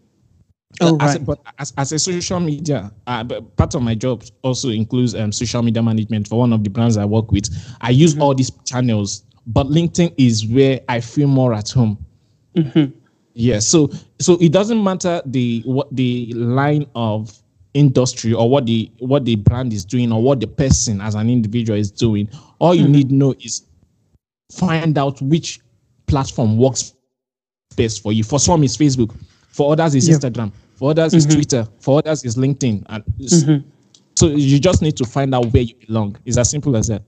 Oh, 0.80 0.96
as, 1.00 1.12
right. 1.12 1.16
a, 1.16 1.20
but 1.20 1.38
as, 1.58 1.72
as 1.76 1.92
a 1.92 1.98
social 1.98 2.40
media, 2.40 2.90
uh, 3.06 3.24
part 3.56 3.74
of 3.74 3.82
my 3.82 3.94
job 3.94 4.24
also 4.42 4.70
includes 4.70 5.14
um, 5.14 5.30
social 5.30 5.62
media 5.62 5.82
management 5.82 6.28
for 6.28 6.38
one 6.38 6.52
of 6.52 6.64
the 6.64 6.70
brands 6.70 6.96
I 6.96 7.04
work 7.04 7.30
with. 7.30 7.50
I 7.80 7.90
use 7.90 8.14
mm-hmm. 8.14 8.22
all 8.22 8.34
these 8.34 8.50
channels, 8.64 9.24
but 9.46 9.66
LinkedIn 9.66 10.14
is 10.16 10.46
where 10.46 10.80
I 10.88 11.00
feel 11.00 11.28
more 11.28 11.52
at 11.52 11.70
home. 11.70 11.98
Mm-hmm. 12.56 12.96
Yeah, 13.34 13.60
so 13.60 13.90
so 14.18 14.36
it 14.40 14.52
doesn't 14.52 14.82
matter 14.82 15.22
the 15.24 15.62
what 15.64 15.94
the 15.94 16.32
line 16.34 16.86
of 16.94 17.32
industry 17.74 18.34
or 18.34 18.48
what 18.48 18.66
the 18.66 18.90
what 18.98 19.24
the 19.24 19.36
brand 19.36 19.72
is 19.72 19.84
doing 19.84 20.12
or 20.12 20.22
what 20.22 20.40
the 20.40 20.46
person 20.46 21.00
as 21.00 21.14
an 21.14 21.30
individual 21.30 21.78
is 21.78 21.90
doing. 21.90 22.28
All 22.58 22.74
you 22.74 22.84
mm-hmm. 22.84 22.92
need 22.92 23.08
to 23.08 23.14
know 23.14 23.34
is 23.40 23.66
find 24.50 24.98
out 24.98 25.20
which 25.22 25.60
platform 26.06 26.58
works 26.58 26.94
best 27.76 28.02
for 28.02 28.12
you. 28.12 28.22
For 28.22 28.38
some, 28.38 28.62
it's 28.64 28.76
Facebook. 28.76 29.14
For 29.48 29.72
others, 29.72 29.94
it's 29.94 30.08
Instagram. 30.08 30.52
For 30.74 30.90
others, 30.90 31.14
it's 31.14 31.26
mm-hmm. 31.26 31.36
Twitter. 31.36 31.68
For 31.80 31.98
others, 31.98 32.24
it's 32.24 32.36
LinkedIn. 32.36 32.84
And 32.88 33.04
it's, 33.18 33.44
mm-hmm. 33.44 33.68
so 34.16 34.28
you 34.28 34.58
just 34.58 34.82
need 34.82 34.96
to 34.96 35.04
find 35.04 35.34
out 35.34 35.46
where 35.46 35.62
you 35.62 35.74
belong. 35.86 36.16
It's 36.24 36.38
as 36.38 36.50
simple 36.50 36.76
as 36.76 36.88
that. 36.88 37.02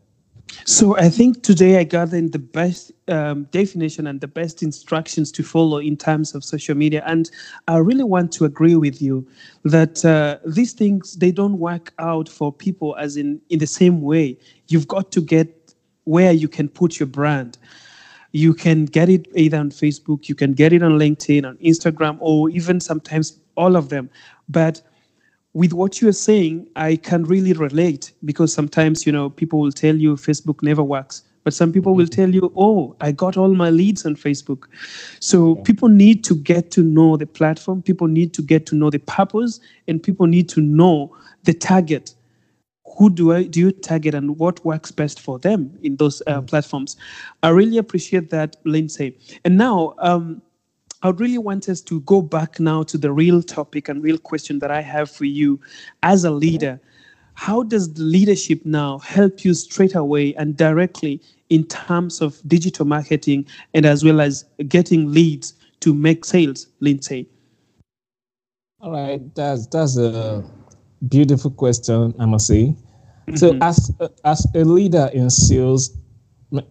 So 0.64 0.96
I 0.96 1.08
think 1.08 1.42
today 1.42 1.78
I 1.78 1.84
got 1.84 2.12
in 2.12 2.30
the 2.30 2.38
best 2.38 2.92
um, 3.08 3.44
definition 3.50 4.06
and 4.06 4.20
the 4.20 4.28
best 4.28 4.62
instructions 4.62 5.32
to 5.32 5.42
follow 5.42 5.78
in 5.78 5.96
terms 5.96 6.34
of 6.34 6.44
social 6.44 6.74
media. 6.74 7.02
And 7.06 7.30
I 7.68 7.78
really 7.78 8.04
want 8.04 8.32
to 8.32 8.44
agree 8.44 8.76
with 8.76 9.02
you 9.02 9.26
that 9.64 10.04
uh, 10.04 10.38
these 10.46 10.72
things 10.72 11.16
they 11.16 11.32
don't 11.32 11.58
work 11.58 11.92
out 11.98 12.28
for 12.28 12.52
people 12.52 12.96
as 12.96 13.16
in 13.16 13.40
in 13.50 13.58
the 13.58 13.66
same 13.66 14.00
way. 14.00 14.38
You've 14.68 14.88
got 14.88 15.10
to 15.12 15.20
get 15.20 15.74
where 16.04 16.32
you 16.32 16.48
can 16.48 16.68
put 16.68 16.98
your 16.98 17.08
brand. 17.08 17.58
You 18.34 18.52
can 18.52 18.86
get 18.86 19.08
it 19.08 19.28
either 19.36 19.58
on 19.58 19.70
Facebook, 19.70 20.28
you 20.28 20.34
can 20.34 20.54
get 20.54 20.72
it 20.72 20.82
on 20.82 20.98
LinkedIn, 20.98 21.46
on 21.46 21.56
Instagram, 21.58 22.16
or 22.18 22.50
even 22.50 22.80
sometimes 22.80 23.38
all 23.54 23.76
of 23.76 23.90
them. 23.90 24.10
But 24.48 24.82
with 25.52 25.72
what 25.72 26.02
you're 26.02 26.10
saying, 26.12 26.66
I 26.74 26.96
can 26.96 27.22
really 27.22 27.52
relate 27.52 28.12
because 28.24 28.52
sometimes, 28.52 29.06
you 29.06 29.12
know, 29.12 29.30
people 29.30 29.60
will 29.60 29.70
tell 29.70 29.94
you 29.94 30.16
Facebook 30.16 30.64
never 30.64 30.82
works. 30.82 31.22
But 31.44 31.54
some 31.54 31.72
people 31.72 31.94
will 31.94 32.06
mm-hmm. 32.06 32.22
tell 32.22 32.34
you, 32.34 32.52
oh, 32.56 32.96
I 33.00 33.12
got 33.12 33.36
all 33.36 33.54
my 33.54 33.70
leads 33.70 34.04
on 34.04 34.16
Facebook. 34.16 34.64
So 35.20 35.54
people 35.56 35.88
need 35.88 36.24
to 36.24 36.34
get 36.34 36.72
to 36.72 36.82
know 36.82 37.16
the 37.16 37.26
platform. 37.26 37.82
People 37.82 38.08
need 38.08 38.34
to 38.34 38.42
get 38.42 38.66
to 38.66 38.74
know 38.74 38.90
the 38.90 38.98
purpose, 38.98 39.60
and 39.86 40.02
people 40.02 40.26
need 40.26 40.48
to 40.48 40.60
know 40.60 41.14
the 41.44 41.54
target. 41.54 42.14
Who 42.96 43.10
do 43.10 43.32
I 43.32 43.44
do 43.44 43.60
you 43.60 43.72
target, 43.72 44.14
and 44.14 44.38
what 44.38 44.64
works 44.64 44.90
best 44.90 45.20
for 45.20 45.38
them 45.38 45.76
in 45.82 45.96
those 45.96 46.22
uh, 46.26 46.40
mm. 46.40 46.46
platforms? 46.46 46.96
I 47.42 47.48
really 47.48 47.78
appreciate 47.78 48.30
that, 48.30 48.56
Lindsay. 48.64 49.18
And 49.44 49.56
now, 49.58 49.94
um, 49.98 50.42
I 51.02 51.08
would 51.08 51.20
really 51.20 51.38
want 51.38 51.68
us 51.68 51.80
to 51.82 52.00
go 52.00 52.22
back 52.22 52.58
now 52.58 52.82
to 52.84 52.96
the 52.96 53.12
real 53.12 53.42
topic 53.42 53.88
and 53.88 54.02
real 54.02 54.16
question 54.16 54.58
that 54.60 54.70
I 54.70 54.80
have 54.80 55.10
for 55.10 55.26
you 55.26 55.60
as 56.02 56.24
a 56.24 56.30
leader. 56.30 56.80
How 57.34 57.62
does 57.62 57.92
the 57.92 58.02
leadership 58.02 58.64
now 58.64 58.98
help 58.98 59.44
you 59.44 59.54
straight 59.54 59.94
away 59.94 60.34
and 60.36 60.56
directly 60.56 61.20
in 61.50 61.64
terms 61.64 62.20
of 62.22 62.40
digital 62.46 62.86
marketing 62.86 63.46
and 63.74 63.84
as 63.84 64.04
well 64.04 64.20
as 64.20 64.44
getting 64.68 65.12
leads 65.12 65.52
to 65.80 65.92
make 65.92 66.24
sales, 66.24 66.68
Lindsay? 66.80 67.28
All 68.80 68.92
right, 68.92 69.34
that's 69.34 69.66
that's 69.66 69.98
a 69.98 70.44
beautiful 71.08 71.50
question, 71.50 72.14
I 72.18 72.26
must 72.26 72.46
say. 72.46 72.74
Mm-hmm. 73.26 73.36
So, 73.36 73.56
as 73.60 73.92
as 74.24 74.46
a 74.54 74.64
leader 74.64 75.10
in 75.12 75.30
sales, 75.30 75.96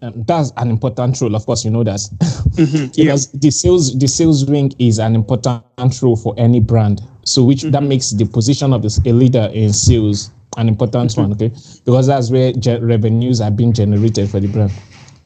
um, 0.01 0.23
that's 0.27 0.51
an 0.57 0.69
important 0.69 1.19
role. 1.19 1.35
Of 1.35 1.45
course, 1.45 1.65
you 1.65 1.71
know 1.71 1.83
that 1.83 1.99
mm-hmm, 2.19 2.87
because 2.95 3.33
yeah. 3.33 3.39
the 3.41 3.51
sales 3.51 3.97
the 3.97 4.07
sales 4.07 4.45
wing 4.45 4.73
is 4.79 4.99
an 4.99 5.15
important 5.15 6.01
role 6.01 6.15
for 6.15 6.33
any 6.37 6.59
brand. 6.59 7.01
So, 7.25 7.43
which 7.43 7.59
mm-hmm. 7.59 7.71
that 7.71 7.83
makes 7.83 8.11
the 8.11 8.25
position 8.25 8.73
of 8.73 8.81
the, 8.81 9.01
a 9.05 9.13
leader 9.13 9.49
in 9.53 9.73
sales 9.73 10.31
an 10.57 10.67
important 10.67 11.11
mm-hmm. 11.11 11.21
one. 11.21 11.31
Okay, 11.33 11.49
because 11.85 12.07
that's 12.07 12.29
where 12.29 12.53
ge- 12.53 12.81
revenues 12.81 13.41
are 13.41 13.51
being 13.51 13.73
generated 13.73 14.29
for 14.29 14.39
the 14.39 14.47
brand. 14.47 14.71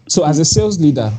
So, 0.07 0.25
as 0.25 0.39
a 0.39 0.45
sales 0.45 0.79
leader, 0.79 1.11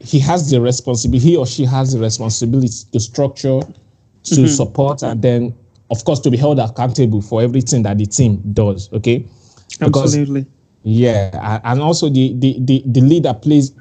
he 0.00 0.18
has 0.20 0.50
the 0.50 0.60
responsibility. 0.60 1.30
He 1.30 1.36
or 1.36 1.46
she 1.46 1.64
has 1.64 1.92
the 1.92 2.00
responsibility 2.00 2.68
to 2.92 3.00
structure, 3.00 3.60
to 3.60 4.34
mm-hmm. 4.34 4.46
support, 4.46 5.02
and 5.02 5.20
then, 5.22 5.54
of 5.90 6.04
course, 6.04 6.20
to 6.20 6.30
be 6.30 6.36
held 6.36 6.58
accountable 6.58 7.22
for 7.22 7.42
everything 7.42 7.82
that 7.82 7.98
the 7.98 8.06
team 8.06 8.42
does. 8.52 8.92
Okay, 8.92 9.26
because 9.80 10.16
Absolutely 10.16 10.46
yeah, 10.82 11.60
and 11.64 11.80
also 11.80 12.08
the, 12.08 12.32
the, 12.38 12.56
the, 12.60 12.82
the 12.86 13.00
leader 13.00 13.34
plays 13.34 13.72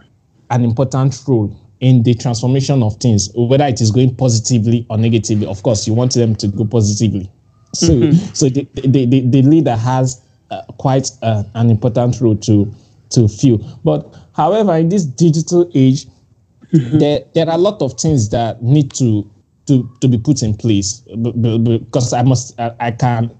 an 0.50 0.64
important 0.64 1.16
role 1.28 1.58
in 1.80 2.04
the 2.04 2.14
transformation 2.16 2.82
of 2.84 2.98
things, 2.98 3.30
whether 3.36 3.66
it 3.66 3.80
is 3.80 3.92
going 3.92 4.16
positively 4.16 4.86
or 4.90 4.98
negatively. 4.98 5.46
Of 5.46 5.64
course, 5.64 5.88
you 5.88 5.94
want 5.94 6.14
them 6.16 6.36
to 6.36 6.48
go 6.48 6.66
positively. 6.66 7.32
So, 7.74 7.94
mm-hmm. 7.94 8.34
so 8.34 8.50
the, 8.50 8.68
the, 8.74 9.06
the, 9.06 9.22
the, 9.22 9.42
leader 9.42 9.76
has 9.76 10.22
uh, 10.50 10.64
quite 10.80 11.12
uh, 11.22 11.44
an 11.54 11.70
important 11.70 12.20
role 12.20 12.36
to 12.38 12.74
to 13.12 13.28
fill. 13.28 13.60
But 13.84 14.14
however, 14.36 14.76
in 14.76 14.90
this 14.90 15.06
digital 15.06 15.70
age, 15.76 16.08
mm-hmm. 16.74 16.98
there 16.98 17.22
there 17.36 17.48
are 17.48 17.56
a 17.56 17.58
lot 17.58 17.82
of 17.82 17.94
things 17.94 18.30
that 18.30 18.64
need 18.64 18.92
to 18.96 19.30
to 19.68 19.90
to 20.02 20.08
be 20.08 20.18
put 20.18 20.44
in 20.44 20.56
place. 20.56 21.04
Because 21.16 22.14
I 22.14 22.24
must 22.24 22.60
I, 22.60 22.76
I 22.80 22.92
can 22.92 23.36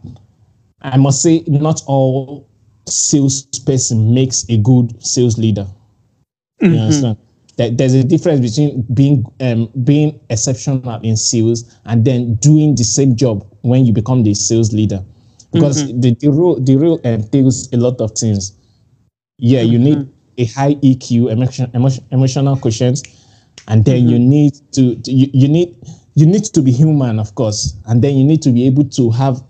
I 0.82 0.98
must 0.98 1.22
say 1.22 1.44
not 1.48 1.82
all 1.88 2.48
salesperson 2.88 4.14
makes 4.14 4.46
a 4.50 4.58
good 4.58 5.04
sales 5.04 5.38
leader. 5.38 5.68
You 6.62 6.70
mm-hmm. 6.70 6.80
understand? 6.80 7.18
there's 7.58 7.96
a 7.96 8.04
difference 8.04 8.40
between 8.40 8.86
being 8.94 9.26
um, 9.40 9.70
being 9.84 10.20
exceptional 10.30 11.02
in 11.02 11.18
sales 11.18 11.76
and 11.86 12.06
then 12.06 12.36
doing 12.36 12.76
the 12.76 12.84
same 12.84 13.16
job 13.16 13.46
when 13.62 13.86
you 13.86 13.92
become 13.92 14.24
the 14.24 14.34
sales 14.36 14.74
leader, 14.74 15.04
because 15.52 15.84
mm-hmm. 15.84 16.02
the 16.02 16.16
the 16.16 16.30
role 16.30 16.60
the 16.60 16.76
role 16.76 17.00
entails 17.00 17.72
a 17.74 17.78
lot 17.78 18.00
of 18.00 18.12
things. 18.12 18.56
Yeah, 19.40 19.62
mm-hmm. 19.62 19.72
you 19.72 19.80
need 19.80 19.98
mm-hmm. 19.98 20.42
a 20.42 20.46
high 20.46 20.76
EQ, 20.76 21.32
emotion, 21.32 21.72
emotion, 21.74 22.06
emotional 22.12 22.58
quotient, 22.58 23.08
and 23.68 23.84
then 23.84 24.08
you 24.08 24.18
mm-hmm. 24.18 24.30
need 24.30 24.54
to, 24.74 24.96
to 24.96 25.12
you, 25.12 25.28
you 25.34 25.48
need 25.48 25.76
you 26.18 26.26
need 26.26 26.46
to 26.46 26.64
be 26.64 26.72
human, 26.72 27.20
of 27.20 27.36
course, 27.36 27.76
and 27.86 28.02
then 28.02 28.16
you 28.16 28.24
need 28.24 28.42
to 28.42 28.52
be 28.52 28.66
able 28.66 28.86
to 28.86 29.12
have 29.12 29.44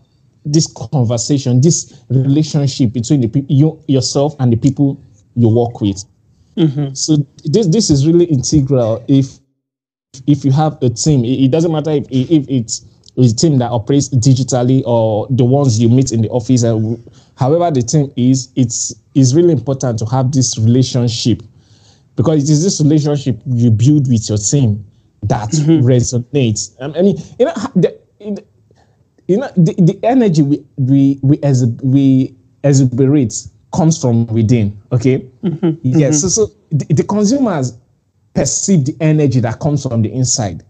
this 0.43 0.67
conversation, 0.91 1.62
this 1.62 2.03
relationship 2.09 2.91
between 2.91 3.21
the 3.21 3.29
people, 3.29 3.55
you 3.55 3.81
yourself 3.88 4.36
and 4.39 4.51
the 4.51 4.57
people 4.57 5.01
you 5.36 5.47
work 5.47 5.79
with. 5.79 6.03
Mm-hmm. 6.57 6.93
So 6.93 7.25
this 7.45 7.67
this 7.67 7.89
is 7.89 8.05
really 8.05 8.25
integral. 8.25 9.01
If 9.07 9.39
if 10.27 10.43
you 10.43 10.51
have 10.51 10.77
a 10.83 10.89
team, 10.89 11.24
it, 11.24 11.45
it 11.45 11.51
doesn't 11.51 11.71
matter 11.71 11.91
if 11.91 12.05
if 12.12 12.50
it's 12.50 12.86
a 13.17 13.33
team 13.33 13.59
that 13.59 13.71
operates 13.71 14.09
digitally 14.09 14.83
or 14.86 15.25
the 15.29 15.45
ones 15.45 15.79
you 15.79 15.88
meet 15.88 16.12
in 16.12 16.21
the 16.21 16.29
office. 16.29 16.63
And 16.63 17.01
however 17.38 17.71
the 17.71 17.81
team 17.81 18.12
is, 18.17 18.50
it's 18.57 18.93
is 19.15 19.33
really 19.33 19.53
important 19.53 20.00
to 20.00 20.05
have 20.07 20.33
this 20.33 20.57
relationship 20.57 21.43
because 22.17 22.43
it 22.43 22.51
is 22.51 22.62
this 22.62 22.81
relationship 22.81 23.41
you 23.45 23.71
build 23.71 24.12
with 24.12 24.27
your 24.27 24.38
team 24.38 24.83
that 25.24 25.50
mm-hmm. 25.50 25.86
resonates. 25.86 26.75
I 26.79 27.01
mean, 27.01 27.17
you 27.39 27.45
know, 27.45 27.53
the, 27.75 28.00
you 29.27 29.38
know 29.38 29.50
the, 29.55 29.74
the 29.74 30.00
energy 30.03 30.41
we 30.41 30.65
we 30.77 31.19
we 31.21 31.39
as 31.43 31.65
we 31.83 32.36
exuberate 32.63 33.33
comes 33.74 34.01
from 34.01 34.25
within 34.27 34.81
okay 34.91 35.19
mm-hmm. 35.43 35.71
yes 35.83 36.17
mm-hmm. 36.17 36.27
so 36.27 36.45
so 36.45 36.53
the, 36.71 36.86
the, 36.93 37.03
consumers 37.03 37.77
perceive 38.33 38.86
the 38.86 38.95
energy 39.01 39.39
that 39.39 39.59
comes 39.59 39.83
from 39.83 40.01
the 40.01 40.12
inside 40.12 40.63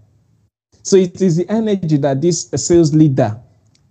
so 0.83 0.97
it 0.97 1.21
is 1.21 1.37
the 1.37 1.49
energy 1.49 1.97
that 1.97 2.21
this 2.21 2.49
sales 2.55 2.93
leader 2.93 3.39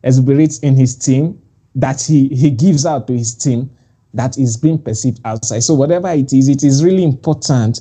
exuberates 0.02 0.58
in 0.60 0.74
his 0.74 0.96
team 0.96 1.40
that 1.74 2.00
he 2.02 2.28
he 2.28 2.50
gives 2.50 2.84
out 2.84 3.06
to 3.06 3.12
his 3.12 3.34
team 3.34 3.70
that 4.14 4.36
is 4.38 4.56
being 4.56 4.78
perceived 4.78 5.20
outside 5.24 5.60
so 5.60 5.74
whatever 5.74 6.08
it 6.08 6.32
is 6.32 6.48
it 6.48 6.62
is 6.64 6.82
really 6.82 7.04
important 7.04 7.80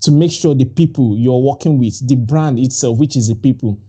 to 0.00 0.10
make 0.10 0.32
sure 0.32 0.54
the 0.54 0.64
people 0.64 1.16
you're 1.18 1.38
working 1.40 1.78
with 1.78 2.06
the 2.08 2.16
brand 2.16 2.58
itself 2.58 2.98
which 2.98 3.16
is 3.16 3.28
the 3.28 3.34
people 3.34 3.80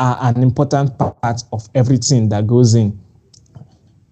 are 0.00 0.16
an 0.22 0.42
important 0.42 0.98
part 0.98 1.42
of 1.52 1.68
everything 1.74 2.30
that 2.30 2.46
goes 2.46 2.74
in. 2.74 2.98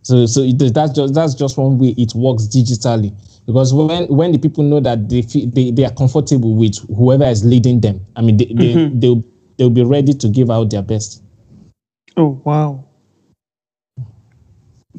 So, 0.03 0.27
so 0.27 0.43
it, 0.43 0.59
that's 0.75 0.93
just 0.93 1.15
that's 1.15 1.35
just 1.35 1.57
one 1.57 1.79
way 1.79 1.95
it 1.97 2.15
works 2.15 2.45
digitally. 2.45 3.17
Because 3.47 3.73
when 3.73 4.07
when 4.09 4.33
the 4.33 4.39
people 4.39 4.65
know 4.65 4.81
that 4.81 5.09
they 5.09 5.23
feel, 5.23 5.51
they, 5.51 5.71
they 5.71 5.85
are 5.85 5.93
comfortable 5.93 6.55
with 6.55 6.79
whoever 6.89 7.25
is 7.25 7.45
leading 7.45 7.81
them, 7.81 8.05
I 8.17 8.23
mean, 8.23 8.37
they, 8.37 8.47
mm-hmm. 8.47 8.95
they 8.95 9.07
they'll 9.09 9.25
they'll 9.57 9.71
be 9.71 9.85
ready 9.85 10.13
to 10.13 10.29
give 10.29 10.51
out 10.51 10.71
their 10.71 10.83
best. 10.83 11.23
Oh 12.17 12.41
wow, 12.45 12.85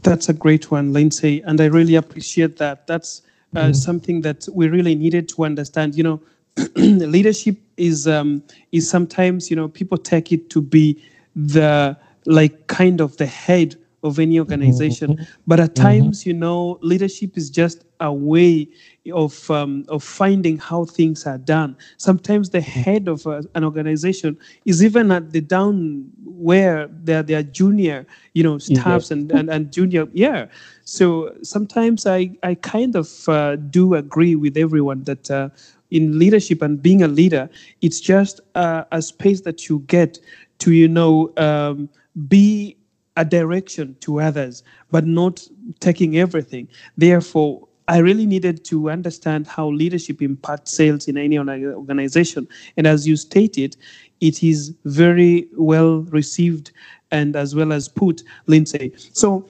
that's 0.01 0.29
a 0.29 0.33
great 0.33 0.71
one, 0.71 0.93
Lindsay, 0.93 1.41
and 1.41 1.61
I 1.61 1.65
really 1.65 1.95
appreciate 1.95 2.57
that. 2.57 2.87
That's 2.87 3.21
uh, 3.55 3.59
mm-hmm. 3.59 3.73
something 3.73 4.21
that 4.21 4.47
we 4.53 4.67
really 4.67 4.95
needed 4.95 5.29
to 5.29 5.43
understand. 5.43 5.95
You 5.95 6.03
know, 6.03 6.21
leadership 6.75 7.57
is 7.77 8.07
um, 8.07 8.43
is 8.71 8.89
sometimes 8.89 9.49
you 9.49 9.55
know 9.55 9.67
people 9.67 9.97
take 9.97 10.31
it 10.31 10.49
to 10.51 10.61
be 10.61 11.01
the 11.35 11.97
like 12.25 12.67
kind 12.67 13.01
of 13.01 13.17
the 13.17 13.25
head 13.25 13.75
of 14.03 14.19
any 14.19 14.39
organization. 14.39 15.13
Mm-hmm. 15.13 15.23
But 15.47 15.59
at 15.59 15.75
mm-hmm. 15.75 15.83
times, 15.83 16.25
you 16.25 16.33
know, 16.33 16.79
leadership 16.81 17.37
is 17.37 17.49
just 17.49 17.85
a 17.99 18.13
way 18.13 18.67
of 19.13 19.49
um, 19.51 19.85
of 19.89 20.03
finding 20.03 20.57
how 20.57 20.85
things 20.85 21.25
are 21.25 21.37
done. 21.37 21.75
Sometimes 21.97 22.49
the 22.49 22.59
mm-hmm. 22.59 22.79
head 22.79 23.07
of 23.07 23.25
a, 23.25 23.43
an 23.55 23.63
organization 23.63 24.37
is 24.65 24.83
even 24.83 25.11
at 25.11 25.31
the 25.31 25.41
down 25.41 26.09
where 26.23 26.87
they're 27.03 27.23
their 27.23 27.43
junior, 27.43 28.05
you 28.33 28.43
know, 28.43 28.57
staffs 28.57 29.11
and, 29.11 29.31
and, 29.31 29.49
and 29.49 29.73
junior. 29.73 30.07
Yeah. 30.13 30.47
So 30.83 31.35
sometimes 31.43 32.05
I, 32.07 32.31
I 32.43 32.55
kind 32.55 32.95
of 32.95 33.27
uh, 33.27 33.57
do 33.57 33.95
agree 33.95 34.35
with 34.35 34.57
everyone 34.57 35.03
that 35.03 35.29
uh, 35.29 35.49
in 35.91 36.17
leadership 36.17 36.61
and 36.61 36.81
being 36.81 37.01
a 37.01 37.07
leader, 37.07 37.49
it's 37.81 37.99
just 37.99 38.39
uh, 38.55 38.83
a 38.91 39.01
space 39.01 39.41
that 39.41 39.67
you 39.67 39.79
get 39.87 40.19
to, 40.59 40.71
you 40.71 40.87
know, 40.87 41.33
um, 41.37 41.89
be 42.27 42.75
a 43.19 43.25
direction 43.25 43.95
to 43.99 44.21
others, 44.21 44.63
but 44.91 45.05
not 45.05 45.45
taking 45.81 46.17
everything. 46.17 46.69
Therefore, 46.97 47.67
I 47.89 47.97
really 47.97 48.25
needed 48.25 48.63
to 48.65 48.89
understand 48.89 49.45
how 49.45 49.69
leadership 49.69 50.21
impacts 50.21 50.71
sales 50.71 51.07
in 51.09 51.17
any 51.17 51.37
organization. 51.37 52.47
And 52.77 52.87
as 52.87 53.05
you 53.05 53.17
stated, 53.17 53.75
it 54.21 54.41
is 54.41 54.73
very 54.85 55.49
well 55.57 55.99
received 56.03 56.71
and 57.11 57.35
as 57.35 57.55
well 57.55 57.73
as 57.73 57.89
put, 57.89 58.23
Lindsay. 58.45 58.93
So 59.11 59.45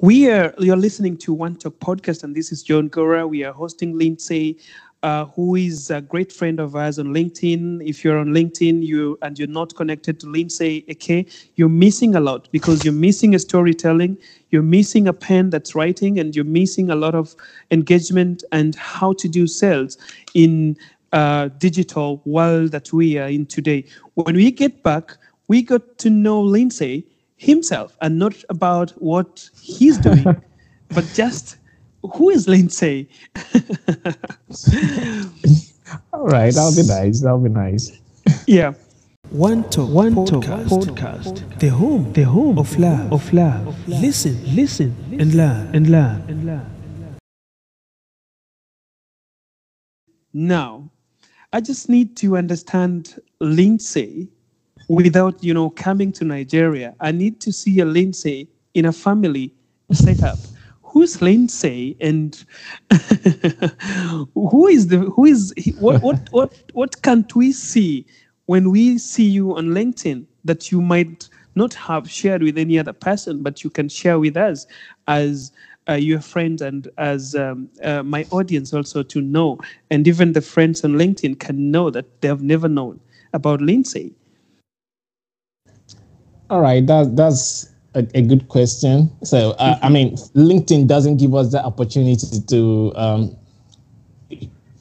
we 0.00 0.28
are 0.28 0.52
you're 0.58 0.76
listening 0.76 1.16
to 1.18 1.32
One 1.32 1.54
Talk 1.54 1.78
podcast, 1.78 2.24
and 2.24 2.34
this 2.34 2.50
is 2.50 2.62
John 2.62 2.88
Gora. 2.88 3.26
We 3.26 3.44
are 3.44 3.52
hosting 3.52 3.96
Lindsay 3.96 4.58
uh, 5.02 5.24
who 5.26 5.54
is 5.54 5.90
a 5.90 6.00
great 6.00 6.32
friend 6.32 6.60
of 6.60 6.76
ours 6.76 6.98
on 6.98 7.06
LinkedIn. 7.06 7.86
If 7.86 8.04
you're 8.04 8.18
on 8.18 8.28
LinkedIn, 8.28 8.84
you 8.84 9.18
and 9.22 9.38
you're 9.38 9.48
not 9.48 9.74
connected 9.74 10.20
to 10.20 10.26
Lindsay 10.26 10.84
Eke, 10.88 11.28
you're 11.56 11.68
missing 11.70 12.14
a 12.14 12.20
lot 12.20 12.48
because 12.52 12.84
you're 12.84 12.92
missing 12.94 13.34
a 13.34 13.38
storytelling, 13.38 14.18
you're 14.50 14.62
missing 14.62 15.08
a 15.08 15.12
pen 15.12 15.50
that's 15.50 15.74
writing, 15.74 16.18
and 16.18 16.36
you're 16.36 16.44
missing 16.44 16.90
a 16.90 16.94
lot 16.94 17.14
of 17.14 17.34
engagement 17.70 18.44
and 18.52 18.74
how 18.74 19.12
to 19.14 19.28
do 19.28 19.46
sales 19.46 19.96
in 20.34 20.76
uh, 21.12 21.48
digital 21.58 22.20
world 22.24 22.70
that 22.72 22.92
we 22.92 23.18
are 23.18 23.28
in 23.28 23.46
today. 23.46 23.84
When 24.14 24.36
we 24.36 24.50
get 24.50 24.82
back, 24.82 25.16
we 25.48 25.62
got 25.62 25.98
to 25.98 26.10
know 26.10 26.40
Lindsay 26.40 27.06
himself 27.36 27.96
and 28.02 28.18
not 28.18 28.34
about 28.50 28.90
what 29.02 29.48
he's 29.60 29.96
doing, 29.98 30.24
but 30.90 31.10
just 31.14 31.56
who 32.02 32.30
is 32.30 32.48
Lindsay? 32.48 33.08
All 36.12 36.26
right, 36.26 36.52
that'll 36.54 36.74
be 36.74 36.86
nice. 36.86 37.20
That'll 37.20 37.38
be 37.38 37.50
nice. 37.50 37.92
Yeah. 38.46 38.74
One 39.30 39.62
Talk, 39.70 39.90
One 39.90 40.14
podcast, 40.14 40.68
Talk 40.68 40.96
podcast, 40.96 41.60
the 41.60 41.68
home, 41.68 42.12
the 42.14 42.24
home 42.24 42.58
of 42.58 42.76
love, 42.78 43.12
of 43.12 43.32
love. 43.32 43.88
Listen, 43.88 44.40
listen, 44.56 44.96
and 45.18 45.34
learn, 45.34 45.74
and 45.74 45.88
learn, 45.88 46.24
and 46.26 46.46
learn. 46.46 46.66
Now, 50.32 50.90
I 51.52 51.60
just 51.60 51.88
need 51.88 52.16
to 52.18 52.36
understand 52.36 53.20
Lindsay 53.40 54.28
without, 54.88 55.42
you 55.44 55.54
know, 55.54 55.70
coming 55.70 56.10
to 56.12 56.24
Nigeria. 56.24 56.96
I 57.00 57.12
need 57.12 57.40
to 57.42 57.52
see 57.52 57.78
a 57.78 57.84
Lindsay 57.84 58.48
in 58.74 58.86
a 58.86 58.92
family 58.92 59.52
setup 59.92 60.38
who's 60.90 61.22
Lindsay 61.22 61.96
and 62.00 62.44
who 64.34 64.66
is 64.66 64.88
the 64.88 64.98
who 65.14 65.24
is 65.24 65.54
what 65.78 66.02
what 66.02 66.18
what 66.32 66.52
what 66.72 67.02
can't 67.02 67.34
we 67.34 67.52
see 67.52 68.04
when 68.46 68.70
we 68.70 68.98
see 68.98 69.28
you 69.28 69.56
on 69.56 69.68
LinkedIn 69.68 70.26
that 70.44 70.72
you 70.72 70.80
might 70.80 71.28
not 71.54 71.74
have 71.74 72.10
shared 72.10 72.42
with 72.42 72.58
any 72.58 72.78
other 72.78 72.92
person, 72.92 73.42
but 73.42 73.62
you 73.62 73.70
can 73.70 73.88
share 73.88 74.18
with 74.18 74.36
us 74.36 74.66
as 75.06 75.52
uh, 75.88 75.94
your 75.94 76.20
friends 76.20 76.62
and 76.62 76.88
as 76.98 77.34
um, 77.34 77.68
uh, 77.82 78.02
my 78.02 78.24
audience 78.30 78.72
also 78.72 79.02
to 79.02 79.20
know, 79.20 79.58
and 79.90 80.06
even 80.06 80.32
the 80.32 80.40
friends 80.40 80.84
on 80.84 80.92
LinkedIn 80.92 81.38
can 81.38 81.70
know 81.70 81.90
that 81.90 82.20
they 82.20 82.28
have 82.28 82.42
never 82.42 82.68
known 82.68 83.00
about 83.32 83.60
Lindsay. 83.60 84.12
All 86.48 86.60
right, 86.60 86.84
that 86.86 87.14
that's 87.16 87.70
a, 87.94 88.06
a 88.14 88.22
good 88.22 88.48
question. 88.48 89.10
So, 89.22 89.52
uh, 89.52 89.78
I 89.82 89.88
mean, 89.88 90.16
LinkedIn 90.34 90.86
doesn't 90.86 91.16
give 91.16 91.34
us 91.34 91.52
the 91.52 91.62
opportunity 91.64 92.40
to 92.48 92.92
um, 92.94 93.36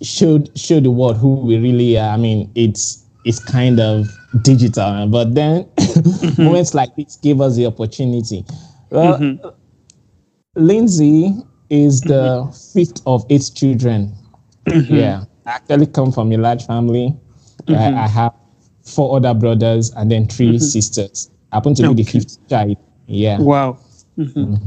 show 0.02 0.44
show 0.56 0.80
the 0.80 0.92
world 0.92 1.18
who 1.18 1.36
we 1.36 1.58
really 1.58 1.98
are. 1.98 2.10
I 2.10 2.18
mean, 2.18 2.52
it's 2.56 3.06
it's 3.26 3.40
kind 3.40 3.80
of 3.80 4.08
digital, 4.44 5.08
but 5.08 5.36
then 5.36 5.64
mm-hmm. 5.78 6.44
moments 6.44 6.74
like 6.74 6.96
this 6.96 7.18
give 7.18 7.42
us 7.42 7.56
the 7.56 7.66
opportunity. 7.66 8.46
Well, 8.90 9.18
mm-hmm. 9.18 9.48
Lindsay 10.56 11.34
is 11.70 12.02
the 12.02 12.44
mm-hmm. 12.44 12.80
fifth 12.80 13.02
of 13.06 13.26
eight 13.30 13.52
children. 13.54 14.16
Mm-hmm. 14.66 14.96
Yeah, 14.96 15.24
I 15.46 15.52
actually 15.52 15.88
come 15.88 16.12
from 16.12 16.32
a 16.32 16.38
large 16.38 16.66
family. 16.66 17.16
I, 17.68 17.72
mm-hmm. 17.72 17.98
I, 17.98 18.08
have 18.08 18.34
four 18.84 19.18
other 19.18 19.34
brothers 19.34 19.92
and 19.92 20.10
then 20.10 20.28
3 20.28 20.48
mm-hmm. 20.48 20.58
sisters. 20.58 21.30
I 21.52 21.58
happen 21.58 21.76
to 21.76 21.94
be 21.94 22.04
the 22.04 22.12
fifth 22.12 22.48
child. 22.50 22.78
Yeah. 23.10 23.40
Wow. 23.40 23.80
Mm-hmm. 24.18 24.40
Mm-hmm. 24.40 24.66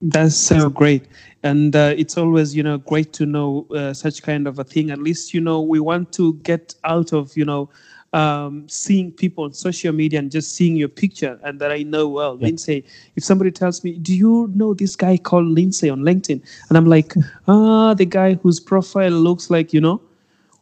That's 0.00 0.36
so 0.36 0.70
great. 0.70 1.06
And 1.42 1.74
uh, 1.74 1.94
it's 1.96 2.16
always, 2.16 2.54
you 2.54 2.62
know, 2.62 2.78
great 2.78 3.12
to 3.14 3.26
know 3.26 3.66
uh, 3.74 3.92
such 3.92 4.22
kind 4.22 4.46
of 4.46 4.58
a 4.58 4.64
thing. 4.64 4.90
At 4.90 4.98
least, 4.98 5.34
you 5.34 5.40
know, 5.40 5.60
we 5.60 5.80
want 5.80 6.12
to 6.14 6.34
get 6.34 6.74
out 6.84 7.12
of, 7.12 7.36
you 7.36 7.44
know, 7.44 7.68
um, 8.12 8.66
seeing 8.68 9.12
people 9.12 9.44
on 9.44 9.52
social 9.52 9.92
media 9.92 10.18
and 10.20 10.30
just 10.30 10.54
seeing 10.54 10.76
your 10.76 10.88
picture 10.88 11.38
and 11.42 11.60
that 11.60 11.70
I 11.70 11.82
know 11.82 12.08
well. 12.08 12.36
Yeah. 12.38 12.46
Lindsay, 12.46 12.84
if 13.16 13.24
somebody 13.24 13.50
tells 13.50 13.84
me, 13.84 13.98
Do 13.98 14.16
you 14.16 14.50
know 14.54 14.72
this 14.72 14.96
guy 14.96 15.18
called 15.18 15.46
Lindsay 15.46 15.90
on 15.90 16.00
LinkedIn? 16.00 16.40
And 16.68 16.78
I'm 16.78 16.86
like, 16.86 17.12
Ah, 17.46 17.92
the 17.92 18.06
guy 18.06 18.34
whose 18.34 18.60
profile 18.60 19.10
looks 19.10 19.50
like, 19.50 19.72
you 19.74 19.80
know, 19.80 20.00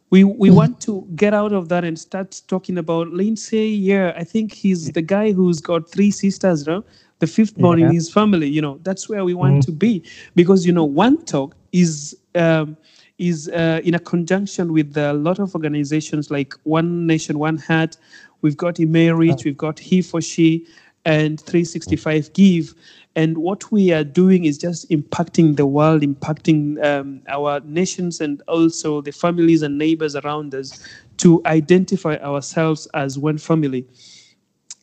we 0.09 0.23
we 0.23 0.49
want 0.49 0.79
to 0.81 1.05
get 1.15 1.33
out 1.33 1.51
of 1.51 1.69
that 1.69 1.83
and 1.83 1.99
start 1.99 2.41
talking 2.47 2.77
about 2.77 3.09
Lindsay. 3.09 3.67
Yeah, 3.69 4.13
I 4.15 4.23
think 4.23 4.53
he's 4.53 4.91
the 4.91 5.01
guy 5.01 5.31
who's 5.31 5.59
got 5.59 5.89
three 5.89 6.11
sisters, 6.11 6.65
you 6.65 6.73
know, 6.73 6.83
the 7.19 7.27
fifth 7.27 7.57
born 7.57 7.79
yeah. 7.79 7.87
in 7.87 7.93
his 7.93 8.11
family. 8.11 8.47
You 8.47 8.61
know, 8.61 8.79
that's 8.83 9.09
where 9.09 9.25
we 9.25 9.33
want 9.33 9.59
mm. 9.59 9.65
to 9.65 9.71
be 9.71 10.03
because 10.35 10.65
you 10.65 10.71
know, 10.71 10.85
one 10.85 11.23
talk 11.25 11.55
is 11.73 12.15
um, 12.35 12.77
is 13.17 13.49
uh, 13.49 13.81
in 13.83 13.95
a 13.95 13.99
conjunction 13.99 14.71
with 14.71 14.95
a 14.95 15.13
lot 15.13 15.39
of 15.39 15.53
organizations 15.55 16.31
like 16.31 16.53
One 16.63 17.05
Nation, 17.05 17.39
One 17.39 17.57
Heart. 17.57 17.97
We've 18.41 18.57
got 18.57 18.75
eMarriage, 18.75 19.43
we've 19.43 19.57
got 19.57 19.79
He 19.79 20.01
for 20.01 20.21
She, 20.21 20.65
and 21.05 21.39
365 21.41 22.31
Give. 22.33 22.73
And 23.17 23.39
what 23.39 23.71
we 23.71 23.91
are 23.91 24.03
doing 24.03 24.45
is 24.45 24.59
just 24.59 24.87
impacting 24.91 25.55
the 25.55 25.65
world, 25.65 26.03
impacting 26.03 26.81
um, 26.85 27.23
our 27.27 27.59
nations 27.61 28.21
and 28.21 28.43
also 28.47 29.01
the 29.01 29.11
families 29.11 29.63
and 29.63 29.75
neighbors 29.75 30.15
around 30.15 30.53
us 30.53 30.87
to 31.17 31.41
identify 31.47 32.17
ourselves 32.17 32.87
as 32.93 33.17
one 33.17 33.39
family. 33.39 33.87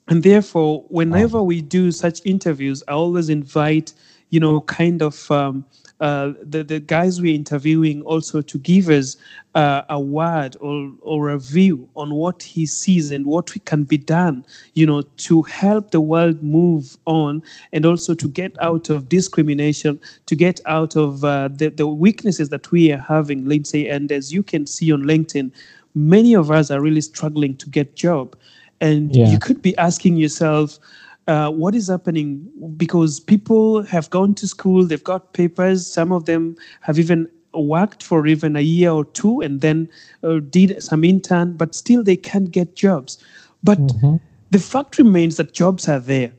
And 0.09 0.25
therefore, 0.25 0.85
whenever 0.89 1.45
we 1.45 1.63
do 1.63 1.93
such 1.93 2.27
interviews, 2.27 2.83
I 2.89 2.93
always 2.95 3.29
invite, 3.29 3.95
you 4.31 4.41
know, 4.41 4.63
kind 4.63 5.01
of 5.01 5.31
um, 5.31 5.65
uh, 6.01 6.33
the, 6.43 6.65
the 6.65 6.81
guys 6.81 7.21
we're 7.21 7.35
interviewing 7.35 8.03
also 8.03 8.43
to 8.43 8.59
give 8.59 8.89
us 8.89 9.17
uh, 9.55 9.83
a 9.89 10.01
word 10.01 10.57
or, 10.61 10.93
or 11.01 11.31
a 11.31 11.39
view 11.39 11.89
on 11.95 12.15
what 12.15 12.43
he 12.43 12.67
sees 12.67 13.13
and 13.13 13.25
what 13.27 13.55
we 13.55 13.61
can 13.61 13.85
be 13.85 13.97
done, 13.97 14.45
you 14.75 14.85
know, 14.85 15.03
to 15.17 15.43
help 15.43 15.93
the 15.93 16.01
world 16.01 16.43
move 16.43 16.97
on 17.07 17.43
and 17.73 17.87
also 17.87 18.13
to 18.15 18.29
get 18.29 18.57
out 18.61 18.91
of 18.91 19.09
discrimination, 19.09 20.01
to 20.27 20.35
get 20.35 20.61
out 20.67 20.97
of 20.97 21.25
uh, 21.25 21.49
the, 21.49 21.69
the 21.69 21.87
weaknesses 21.87 22.49
that 22.49 22.71
we 22.73 22.91
are 22.91 22.99
having, 22.99 23.47
Lindsay. 23.47 23.89
And 23.89 24.11
as 24.11 24.33
you 24.33 24.43
can 24.43 24.67
see 24.67 24.93
on 24.93 25.03
LinkedIn, 25.03 25.53
many 25.95 26.35
of 26.35 26.51
us 26.51 26.71
are 26.71 26.81
really 26.81 27.03
struggling 27.03 27.57
to 27.59 27.71
get 27.71 27.95
job. 27.95 28.37
And 28.81 29.15
yeah. 29.15 29.31
you 29.31 29.39
could 29.39 29.63
be 29.63 29.77
asking 29.79 30.17
yourself, 30.17 30.79
uh, 31.27 31.51
what 31.51 31.75
is 31.75 31.89
happening 31.89 32.47
because 32.77 33.21
people 33.21 33.83
have 33.83 34.11
gone 34.11 34.35
to 34.35 34.47
school, 34.47 34.85
they've 34.85 35.05
got 35.05 35.33
papers, 35.33 35.87
some 35.87 36.13
of 36.13 36.27
them 36.27 36.57
have 36.83 36.99
even 36.99 37.29
worked 37.55 38.03
for 38.03 38.27
even 38.27 38.57
a 38.57 38.61
year 38.61 38.91
or 38.91 39.05
two 39.05 39.41
and 39.41 39.61
then 39.61 39.89
uh, 40.23 40.41
did 40.51 40.83
some 40.83 41.05
intern, 41.05 41.57
but 41.57 41.75
still 41.75 42.03
they 42.03 42.17
can't 42.17 42.51
get 42.51 42.75
jobs. 42.75 43.23
But 43.63 43.79
mm-hmm. 43.79 44.17
the 44.51 44.59
fact 44.59 44.99
remains 44.99 45.37
that 45.37 45.53
jobs 45.53 45.89
are 45.89 46.01
there. 46.01 46.33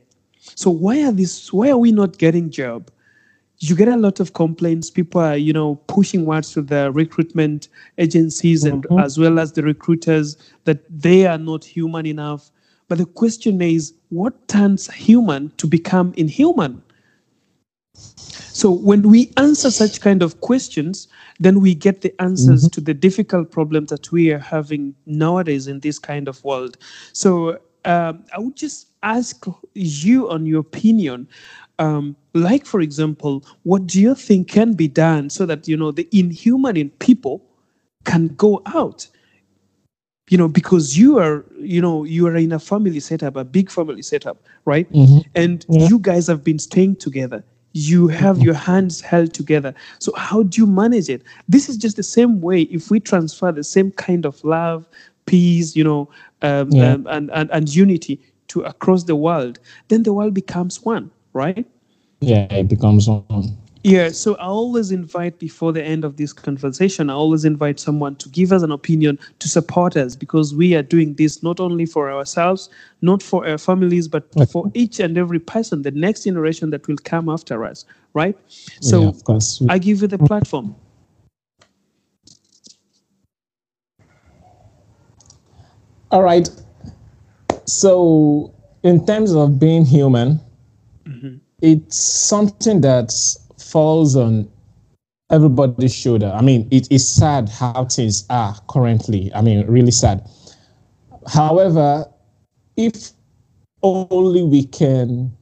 So 0.54 0.70
why 0.70 1.02
are 1.02 1.12
this? 1.12 1.52
Why 1.52 1.70
are 1.70 1.78
we 1.78 1.90
not 1.90 2.18
getting 2.18 2.50
job? 2.50 2.90
You 3.58 3.74
get 3.74 3.88
a 3.88 3.96
lot 3.96 4.20
of 4.20 4.34
complaints. 4.34 4.90
People 4.90 5.20
are, 5.20 5.36
you 5.36 5.52
know, 5.52 5.76
pushing 5.86 6.26
words 6.26 6.52
to 6.52 6.62
the 6.62 6.92
recruitment 6.92 7.68
agencies 7.98 8.64
mm-hmm. 8.64 8.92
and 8.92 9.00
as 9.00 9.18
well 9.18 9.38
as 9.38 9.52
the 9.52 9.62
recruiters 9.62 10.36
that 10.64 10.84
they 10.90 11.26
are 11.26 11.38
not 11.38 11.64
human 11.64 12.06
enough 12.06 12.50
but 12.88 12.98
the 12.98 13.06
question 13.06 13.60
is, 13.60 13.94
what 14.10 14.48
turns 14.48 14.92
human 14.92 15.50
to 15.56 15.66
become 15.66 16.14
inhuman? 16.16 16.82
So 17.94 18.70
when 18.70 19.02
we 19.10 19.32
answer 19.36 19.70
such 19.70 20.00
kind 20.00 20.22
of 20.22 20.40
questions, 20.40 21.08
then 21.40 21.60
we 21.60 21.74
get 21.74 22.00
the 22.00 22.14
answers 22.22 22.64
mm-hmm. 22.64 22.70
to 22.70 22.80
the 22.80 22.94
difficult 22.94 23.50
problems 23.50 23.90
that 23.90 24.10
we 24.12 24.30
are 24.32 24.38
having 24.38 24.94
nowadays 25.04 25.66
in 25.66 25.80
this 25.80 25.98
kind 25.98 26.28
of 26.28 26.42
world. 26.44 26.78
So 27.12 27.58
um, 27.84 28.24
I 28.34 28.38
would 28.38 28.56
just 28.56 28.88
ask 29.02 29.44
you 29.74 30.30
on 30.30 30.46
your 30.46 30.60
opinion. 30.60 31.28
Um, 31.78 32.16
like, 32.34 32.64
for 32.64 32.80
example, 32.80 33.44
what 33.64 33.86
do 33.86 34.00
you 34.00 34.14
think 34.14 34.48
can 34.48 34.72
be 34.72 34.88
done 34.88 35.28
so 35.28 35.44
that 35.46 35.68
you 35.68 35.76
know 35.76 35.90
the 35.90 36.08
inhuman 36.12 36.76
in 36.76 36.90
people 36.90 37.44
can 38.04 38.28
go 38.28 38.62
out? 38.66 39.06
You 40.28 40.36
know, 40.38 40.48
because 40.48 40.98
you 40.98 41.18
are, 41.18 41.44
you 41.60 41.80
know, 41.80 42.02
you 42.04 42.26
are 42.26 42.36
in 42.36 42.52
a 42.52 42.58
family 42.58 42.98
setup, 43.00 43.36
a 43.36 43.44
big 43.44 43.70
family 43.70 44.02
setup, 44.02 44.38
right? 44.64 44.90
Mhm. 44.92 45.24
And 45.34 45.64
Yeah. 45.68 45.86
you 45.86 45.98
guys 46.00 46.26
have 46.26 46.42
been 46.42 46.58
staying 46.58 46.96
together. 46.96 47.44
You 47.72 48.08
have 48.08 48.42
your 48.42 48.54
hands 48.54 49.00
held 49.00 49.32
together. 49.34 49.72
So 50.00 50.12
how 50.16 50.42
do 50.42 50.60
you 50.60 50.66
manage 50.66 51.08
it? 51.08 51.22
This 51.48 51.68
is 51.68 51.76
just 51.76 51.96
the 51.96 52.02
same 52.02 52.40
way. 52.40 52.62
If 52.62 52.90
we 52.90 52.98
transfer 53.00 53.52
the 53.52 53.62
same 53.62 53.92
kind 53.92 54.24
of 54.26 54.42
love, 54.44 54.88
peace, 55.26 55.76
you 55.76 55.84
know, 55.84 56.08
um, 56.42 56.70
Yeah. 56.70 56.94
um, 56.94 57.06
and, 57.08 57.30
and 57.32 57.50
and 57.52 57.74
unity 57.74 58.18
to 58.48 58.62
across 58.62 59.04
the 59.04 59.14
world, 59.16 59.58
then 59.88 60.02
the 60.02 60.12
world 60.12 60.34
becomes 60.34 60.84
one, 60.84 61.10
right? 61.34 61.66
Yeah, 62.20 62.46
it 62.50 62.68
becomes 62.68 63.08
one. 63.08 63.56
Yeah, 63.86 64.08
so 64.08 64.34
I 64.34 64.46
always 64.46 64.90
invite 64.90 65.38
before 65.38 65.72
the 65.72 65.80
end 65.80 66.04
of 66.04 66.16
this 66.16 66.32
conversation, 66.32 67.08
I 67.08 67.12
always 67.12 67.44
invite 67.44 67.78
someone 67.78 68.16
to 68.16 68.28
give 68.30 68.50
us 68.50 68.62
an 68.64 68.72
opinion 68.72 69.16
to 69.38 69.48
support 69.48 69.96
us 69.96 70.16
because 70.16 70.52
we 70.52 70.74
are 70.74 70.82
doing 70.82 71.14
this 71.14 71.40
not 71.44 71.60
only 71.60 71.86
for 71.86 72.10
ourselves, 72.10 72.68
not 73.00 73.22
for 73.22 73.46
our 73.46 73.58
families, 73.58 74.08
but 74.08 74.24
for 74.50 74.68
each 74.74 74.98
and 74.98 75.16
every 75.16 75.38
person, 75.38 75.82
the 75.82 75.92
next 75.92 76.24
generation 76.24 76.70
that 76.70 76.88
will 76.88 76.96
come 77.04 77.28
after 77.28 77.64
us, 77.64 77.84
right? 78.12 78.36
So 78.80 79.02
yeah, 79.02 79.06
of 79.06 79.22
course. 79.22 79.62
I 79.68 79.78
give 79.78 80.02
you 80.02 80.08
the 80.08 80.18
platform. 80.18 80.74
All 86.10 86.24
right. 86.24 86.50
So, 87.66 88.52
in 88.82 89.06
terms 89.06 89.32
of 89.32 89.60
being 89.60 89.84
human, 89.84 90.40
mm-hmm. 91.04 91.36
it's 91.62 91.96
something 91.96 92.80
that 92.80 93.12
falls 93.70 94.16
on 94.16 94.48
everybody's 95.30 95.94
shoulder. 95.94 96.32
I 96.34 96.42
mean, 96.42 96.68
it 96.70 96.90
is 96.90 97.06
sad 97.06 97.48
how 97.48 97.84
things 97.86 98.24
are 98.30 98.54
currently. 98.68 99.32
I 99.34 99.40
mean, 99.42 99.66
really 99.66 99.90
sad. 99.90 100.28
However, 101.26 102.06
if 102.76 103.12
only 103.82 104.42
we 104.42 104.64
can 104.64 105.32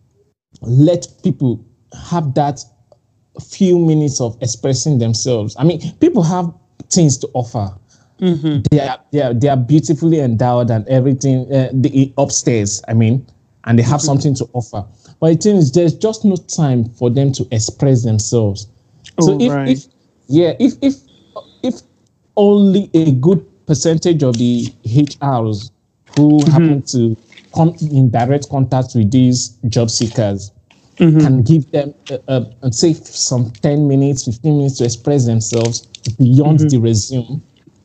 let 0.62 1.06
people 1.22 1.64
have 2.08 2.34
that 2.34 2.60
few 3.42 3.78
minutes 3.78 4.20
of 4.20 4.36
expressing 4.40 4.98
themselves. 4.98 5.56
I 5.58 5.64
mean, 5.64 5.80
people 5.98 6.22
have 6.22 6.52
things 6.90 7.18
to 7.18 7.28
offer. 7.34 7.74
They 8.70 8.80
are 8.80 8.98
they 9.12 9.22
are 9.22 9.34
they 9.34 9.48
are 9.48 9.56
beautifully 9.56 10.20
endowed 10.20 10.70
and 10.70 10.86
everything 10.88 11.52
uh, 11.52 11.70
the, 11.72 12.12
upstairs. 12.16 12.82
I 12.88 12.94
mean, 12.94 13.26
and 13.64 13.78
they 13.78 13.82
have 13.82 14.00
something 14.00 14.34
to 14.36 14.48
offer. 14.52 14.86
But 15.24 15.30
the 15.32 15.36
thing 15.38 15.56
is, 15.56 15.72
there's 15.72 15.94
just 15.94 16.22
no 16.26 16.36
time 16.36 16.84
for 16.84 17.08
them 17.08 17.32
to 17.32 17.48
express 17.50 18.02
themselves. 18.04 18.66
so 19.18 19.32
Oh, 19.32 19.38
if, 19.40 19.52
right. 19.52 19.68
if 19.70 19.84
yeah, 20.28 20.52
if 20.60 20.74
if 20.82 20.96
if 21.62 21.80
only 22.36 22.90
a 22.92 23.12
good 23.12 23.42
percentage 23.64 24.22
of 24.22 24.36
the 24.36 24.66
HRs 24.84 25.70
who 26.14 26.44
happen 26.44 26.82
to 26.88 27.16
come 27.54 27.74
in 27.80 28.10
direct 28.10 28.50
contact 28.50 28.88
with 28.94 29.10
these 29.10 29.56
job 29.68 29.88
seekers 29.88 30.52
can 31.20 31.42
give 31.42 31.70
them 31.70 31.94
uh, 32.10 32.18
uh, 32.28 32.44
and 32.60 32.74
say 32.74 32.92
some 32.92 33.50
10 33.62 33.88
minutes 33.88 34.26
15 34.26 34.58
minutes 34.58 34.76
to 34.76 34.84
express 34.84 35.24
themselves 35.24 35.86
beyond 36.18 36.60
the 36.68 36.76
resume. 36.78 37.40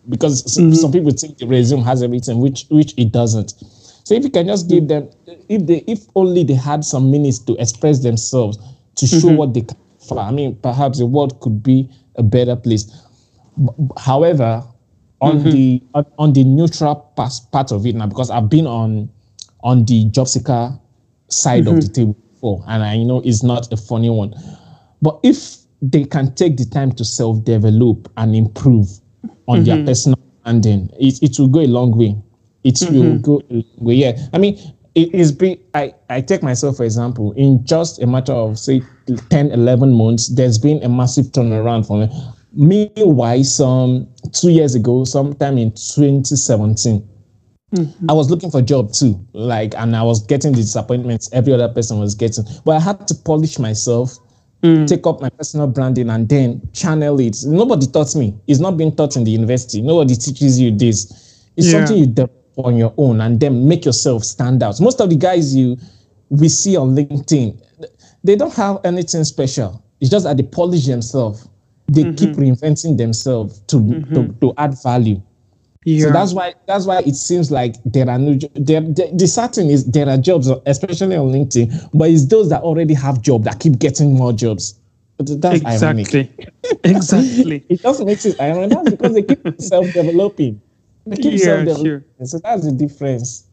Because 0.10 0.44
s- 0.46 0.82
some 0.82 0.92
people 0.92 1.12
think 1.12 1.38
the 1.38 1.48
resume 1.48 1.84
has 1.84 2.04
everything 2.04 2.40
which 2.42 2.66
which 2.70 2.94
it 2.98 3.14
doesn't 3.14 3.54
so 4.10 4.16
if 4.16 4.24
you 4.24 4.32
can 4.32 4.48
just 4.48 4.68
give 4.68 4.86
hmm. 4.86 4.88
them 4.88 5.10
if 5.50 5.68
they 5.68 5.84
if 5.86 6.00
only 6.16 6.44
they 6.44 6.56
had 6.56 6.84
some 6.84 7.12
minutes 7.12 7.38
to 7.38 7.56
express 7.58 8.00
themselves 8.00 8.58
to 8.96 9.06
show 9.06 9.28
mm-hmm. 9.28 9.36
what 9.36 9.54
they 9.54 9.62
can 9.62 9.78
offer, 10.02 10.18
i 10.20 10.32
mean 10.32 10.56
perhaps 10.64 10.98
the 10.98 11.06
world 11.06 11.40
could 11.42 11.62
be 11.62 11.88
a 12.16 12.24
better 12.24 12.56
place. 12.56 13.06
However 14.00 14.64
on 15.22 15.38
mm-hmm. 15.38 15.52
the 15.52 15.84
on, 15.94 16.06
on 16.18 16.34
the 16.34 16.44
neutral 16.44 16.96
part 17.16 17.72
of 17.72 17.86
it 17.86 17.94
now 17.94 18.08
because 18.08 18.32
i've 18.32 18.50
been 18.50 18.66
on 18.66 19.08
on 19.64 19.86
the 19.86 20.06
job 20.06 20.28
seeker 20.28 20.76
side 21.28 21.68
of 21.68 21.76
mm-hmm. 21.76 21.80
the 21.82 21.90
table 21.90 22.18
before 22.34 22.64
and 22.68 22.82
i 22.84 22.98
know 23.04 23.22
it's 23.24 23.44
not 23.44 23.72
a 23.72 23.78
funny 23.78 24.10
one. 24.10 24.34
But 25.04 25.20
if 25.22 25.58
they 25.84 26.04
can 26.04 26.34
take 26.34 26.58
the 26.58 26.66
time 26.66 26.94
to 26.94 27.06
self-develop 27.06 28.12
and 28.18 28.36
improve 28.36 28.88
on 29.48 29.64
their 29.66 29.86
personal 29.86 30.20
branding 30.44 30.90
it, 31.00 31.22
it 31.22 31.38
will 31.40 31.48
go 31.48 31.60
a 31.60 31.68
long 31.68 31.96
way 31.96 32.16
it 32.64 32.76
mm-hmm. 32.76 32.96
will 32.96 33.20
go 33.20 33.42
a 33.50 33.54
long 33.54 33.64
way 33.78 33.96
yeah 33.96 34.18
i 34.34 34.38
mean 34.38 34.58
it 34.96 35.14
is 35.14 35.32
be 35.32 35.60
I, 35.74 35.94
I 36.10 36.22
take 36.22 36.44
myself 36.44 36.78
for 36.78 36.84
example 36.84 37.32
in 37.34 37.66
just 37.66 38.02
a 38.02 38.08
matter 38.08 38.34
of 38.34 38.58
say 38.60 38.82
10 39.30 39.52
11 39.52 39.94
months 39.94 40.28
there's 40.30 40.58
been 40.58 40.82
a 40.84 40.90
massive 40.90 41.28
turnaround 41.28 41.88
for 41.88 42.00
me 42.00 42.10
meanwhile 42.54 43.44
some 43.44 44.08
two 44.34 44.50
years 44.52 44.76
ago 44.76 45.04
sometime 45.04 45.58
in 45.58 45.72
2017 45.72 47.08
mm-hmm. 47.76 48.10
I 48.10 48.14
was 48.14 48.30
looking 48.30 48.50
for 48.50 48.60
a 48.60 48.64
job 48.64 48.92
too, 48.92 49.24
like, 49.34 49.76
and 49.76 49.96
I 49.96 50.02
was 50.02 50.26
getting 50.26 50.54
the 50.54 50.58
disappointments 50.58 51.30
every 51.32 51.54
other 51.54 51.70
person 51.70 52.00
was 52.00 52.16
getting. 52.16 52.44
But 52.66 52.78
I 52.78 52.80
had 52.80 53.08
to 53.08 53.14
polish 53.14 53.60
myself, 53.60 54.18
mm. 54.64 54.88
take 54.88 55.06
up 55.06 55.22
my 55.22 55.30
personal 55.30 55.68
branding, 55.68 56.10
and 56.10 56.28
then 56.28 56.68
channel 56.74 57.20
it. 57.20 57.38
Nobody 57.46 57.86
taught 57.86 58.16
me. 58.16 58.36
It's 58.48 58.60
not 58.60 58.78
being 58.78 58.96
taught 58.96 59.16
in 59.16 59.24
the 59.24 59.32
university. 59.32 59.82
Nobody 59.82 60.16
teaches 60.16 60.60
you 60.60 60.76
this. 60.76 61.46
It's 61.56 61.68
Yeah. 61.68 61.86
something 61.86 61.98
you 61.98 62.08
develop 62.08 62.39
on 62.58 62.76
your 62.76 62.94
own, 62.98 63.22
and 63.22 63.40
then 63.40 63.68
make 63.68 63.86
yourself 63.86 64.24
stand 64.24 64.64
out. 64.64 64.80
Most 64.82 65.00
of 65.02 65.10
the 65.10 65.16
guys 65.16 65.56
you 65.56 65.78
we 66.30 66.50
see 66.50 66.76
on 66.76 66.96
LinkedIn, 66.96 67.60
they 68.24 68.36
don't 68.36 68.54
have 68.54 68.80
anything 68.84 69.24
special. 69.24 69.84
It's 70.00 70.10
just 70.10 70.26
that 70.26 70.38
they 70.38 70.44
polish 70.44 70.86
themselves. 70.86 71.48
They 71.88 72.04
mm-hmm. 72.04 72.16
keep 72.16 72.36
reinventing 72.36 72.98
themselves 72.98 73.60
to, 73.68 73.78
mm-hmm. 73.78 74.14
to 74.14 74.34
to 74.42 74.54
add 74.58 74.76
value. 74.84 75.22
Yeah. 75.86 76.08
So 76.08 76.12
that's 76.12 76.34
why 76.34 76.54
that's 76.68 76.86
why 76.86 77.00
it 77.00 77.16
seems 77.16 77.52
like 77.52 77.76
there 77.86 78.10
are 78.10 78.20
no 78.20 78.38
there, 78.54 78.82
there 78.82 79.08
the 79.14 79.28
certain 79.28 79.70
is 79.70 79.90
there 79.90 80.08
are 80.10 80.18
jobs 80.18 80.50
especially 80.66 81.16
on 81.16 81.32
LinkedIn, 81.32 81.90
but 81.94 82.10
it's 82.10 82.28
those 82.28 82.50
that 82.50 82.62
already 82.62 82.94
have 82.94 83.22
job 83.22 83.46
that 83.46 83.60
keep 83.60 83.80
getting 83.80 84.14
more 84.14 84.34
jobs. 84.34 84.80
That's 85.18 85.66
ironic. 85.66 86.14
exactly. 86.14 86.50
exactly. 86.84 87.66
It 87.70 87.82
just 87.82 88.06
makes 88.06 88.26
it 88.26 88.40
ironic 88.40 88.70
That's 88.70 88.92
because 88.92 89.14
they 89.14 89.24
keep 89.24 89.44
self-developing. 89.62 90.62
They 91.10 91.18
keep 91.18 91.40
Yeah, 91.40 91.66
sure. 91.66 92.06
So 92.24 92.40
that's 92.40 92.66
the 92.66 92.72
difference. 92.72 93.46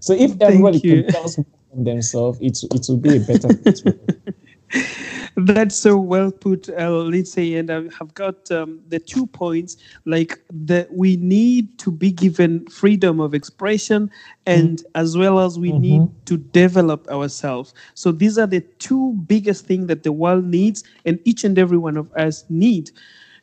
So 0.00 0.12
if 0.12 0.40
everybody 0.40 0.80
you. 0.82 1.02
could 1.04 1.12
just 1.12 1.38
on 1.38 1.84
themselves, 1.84 2.38
it 2.40 2.62
it 2.74 2.86
will 2.88 2.96
be 2.96 3.16
a 3.16 3.20
better. 3.20 3.48
That's 5.36 5.76
so 5.76 5.96
well 5.96 6.30
put, 6.30 6.68
uh, 6.68 6.90
Lindsay. 6.90 7.56
And 7.56 7.70
I 7.70 7.82
have 7.98 8.14
got 8.14 8.50
um, 8.50 8.80
the 8.88 8.98
two 8.98 9.26
points 9.26 9.76
like 10.04 10.40
that 10.50 10.92
we 10.92 11.16
need 11.16 11.76
to 11.80 11.90
be 11.90 12.12
given 12.12 12.66
freedom 12.66 13.20
of 13.20 13.34
expression, 13.34 14.10
and 14.46 14.82
as 14.94 15.16
well 15.16 15.40
as 15.40 15.58
we 15.58 15.72
need 15.72 16.08
to 16.26 16.36
develop 16.36 17.08
ourselves. 17.08 17.74
So 17.94 18.12
these 18.12 18.38
are 18.38 18.46
the 18.46 18.60
two 18.78 19.12
biggest 19.26 19.66
things 19.66 19.88
that 19.88 20.02
the 20.02 20.12
world 20.12 20.44
needs, 20.44 20.84
and 21.04 21.18
each 21.24 21.44
and 21.44 21.58
every 21.58 21.78
one 21.78 21.96
of 21.96 22.12
us 22.14 22.44
need 22.48 22.90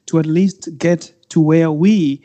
to 0.08 0.20
at 0.20 0.26
least 0.26 0.78
get 0.78 1.14
to 1.30 1.40
where 1.40 1.72
we 1.72 2.22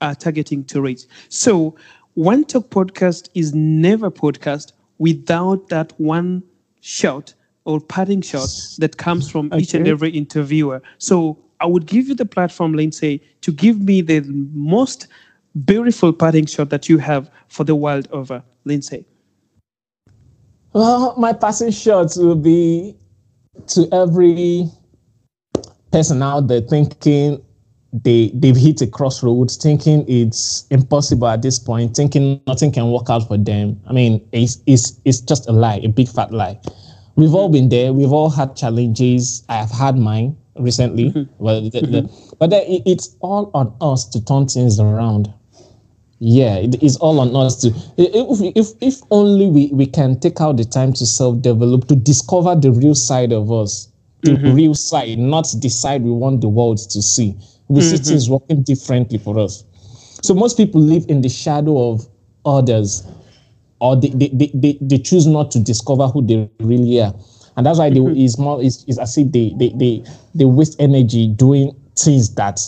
are 0.00 0.14
targeting 0.14 0.64
to 0.64 0.80
reach. 0.80 1.02
So, 1.28 1.76
One 2.14 2.44
Talk 2.44 2.70
podcast 2.70 3.28
is 3.34 3.54
never 3.54 4.10
podcast 4.10 4.72
without 4.98 5.68
that 5.68 5.92
one 5.98 6.42
shot 6.80 7.34
or 7.64 7.80
parting 7.80 8.20
shot 8.20 8.48
that 8.78 8.96
comes 8.96 9.30
from 9.30 9.52
each 9.54 9.74
and 9.74 9.86
every 9.86 10.10
interviewer. 10.10 10.82
So, 10.98 11.38
I 11.60 11.66
would 11.66 11.86
give 11.86 12.08
you 12.08 12.14
the 12.14 12.26
platform, 12.26 12.72
Lindsay, 12.72 13.22
to 13.42 13.52
give 13.52 13.80
me 13.80 14.00
the 14.00 14.20
most 14.52 15.06
beautiful 15.64 16.12
parting 16.12 16.46
shot 16.46 16.70
that 16.70 16.88
you 16.88 16.98
have 16.98 17.30
for 17.48 17.64
the 17.64 17.74
world 17.74 18.08
over. 18.12 18.42
Lindsay. 18.64 19.04
Well, 20.72 21.14
my 21.16 21.32
passing 21.32 21.70
shots 21.70 22.16
will 22.16 22.36
be 22.36 22.96
to 23.68 23.88
every 23.92 24.68
person 25.90 26.22
out 26.22 26.46
there 26.46 26.60
thinking 26.60 27.42
they 27.92 28.30
they've 28.34 28.56
hit 28.56 28.80
a 28.80 28.86
crossroads, 28.86 29.56
thinking 29.56 30.04
it's 30.08 30.66
impossible 30.70 31.26
at 31.26 31.42
this 31.42 31.58
point, 31.58 31.96
thinking 31.96 32.40
nothing 32.46 32.70
can 32.70 32.90
work 32.90 33.10
out 33.10 33.26
for 33.26 33.36
them. 33.36 33.80
I 33.86 33.92
mean, 33.92 34.26
it's 34.32 34.62
it's 34.66 35.00
it's 35.04 35.20
just 35.20 35.48
a 35.48 35.52
lie, 35.52 35.80
a 35.82 35.88
big 35.88 36.08
fat 36.08 36.32
lie. 36.32 36.58
We've 37.16 37.34
all 37.34 37.48
been 37.48 37.68
there. 37.68 37.92
We've 37.92 38.12
all 38.12 38.30
had 38.30 38.56
challenges. 38.56 39.44
I 39.48 39.56
have 39.56 39.70
had 39.70 39.98
mine 39.98 40.36
recently. 40.56 41.10
Mm-hmm. 41.10 41.32
Well, 41.38 41.62
the, 41.62 41.70
the, 41.70 41.86
mm-hmm. 41.86 42.34
but 42.38 42.50
then 42.50 42.62
it, 42.62 42.82
it's 42.86 43.16
all 43.20 43.50
on 43.54 43.74
us 43.80 44.08
to 44.10 44.24
turn 44.24 44.46
things 44.46 44.78
around. 44.78 45.32
Yeah, 46.20 46.56
it 46.56 46.82
is 46.82 46.96
all 46.98 47.18
on 47.18 47.34
us 47.34 47.56
to. 47.62 47.68
If 47.96 48.54
if, 48.54 48.68
if 48.80 49.00
only 49.10 49.46
we, 49.46 49.70
we 49.72 49.86
can 49.86 50.20
take 50.20 50.40
out 50.40 50.58
the 50.58 50.64
time 50.64 50.92
to 50.94 51.06
self 51.06 51.40
develop, 51.40 51.88
to 51.88 51.96
discover 51.96 52.54
the 52.54 52.70
real 52.70 52.94
side 52.94 53.32
of 53.32 53.50
us, 53.50 53.88
the 54.22 54.32
mm-hmm. 54.32 54.54
real 54.54 54.74
side, 54.74 55.18
not 55.18 55.48
the 55.60 55.70
side 55.70 56.02
we 56.02 56.10
want 56.10 56.42
the 56.42 56.48
world 56.48 56.78
to 56.90 57.02
see. 57.02 57.34
We 57.70 57.80
see 57.82 57.96
things 57.96 58.28
working 58.28 58.62
differently 58.62 59.18
for 59.18 59.38
us. 59.38 59.64
So 60.22 60.34
most 60.34 60.56
people 60.56 60.80
live 60.80 61.04
in 61.08 61.22
the 61.22 61.28
shadow 61.28 61.90
of 61.92 62.06
others. 62.44 63.06
or 63.80 63.96
they, 63.96 64.08
they, 64.10 64.50
they, 64.54 64.78
they, 64.80 64.98
choose 64.98 65.26
not 65.26 65.50
to 65.50 65.58
discover 65.58 66.06
who 66.06 66.24
they 66.26 66.48
really 66.60 67.00
are. 67.00 67.14
And 67.56 67.66
that's 67.66 67.78
why 67.78 67.90
mm-hmm. 67.90 68.14
they, 68.14 68.20
it's 68.20 68.38
more 68.38 68.62
it's, 68.62 68.84
it's 68.86 68.98
as 68.98 69.16
if 69.16 69.32
they, 69.32 69.52
they, 69.56 69.70
they, 69.70 70.04
they 70.34 70.44
waste 70.44 70.80
energy 70.80 71.28
doing 71.28 71.74
things 71.98 72.34
that 72.34 72.60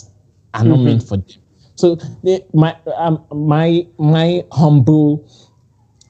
are 0.53 0.63
not 0.63 0.77
mm-hmm. 0.77 0.85
meant 0.85 1.03
for 1.03 1.17
them. 1.17 1.39
So 1.75 1.95
they, 2.23 2.45
my 2.53 2.77
um, 2.97 3.25
my 3.31 3.87
my 3.97 4.45
humble 4.51 5.27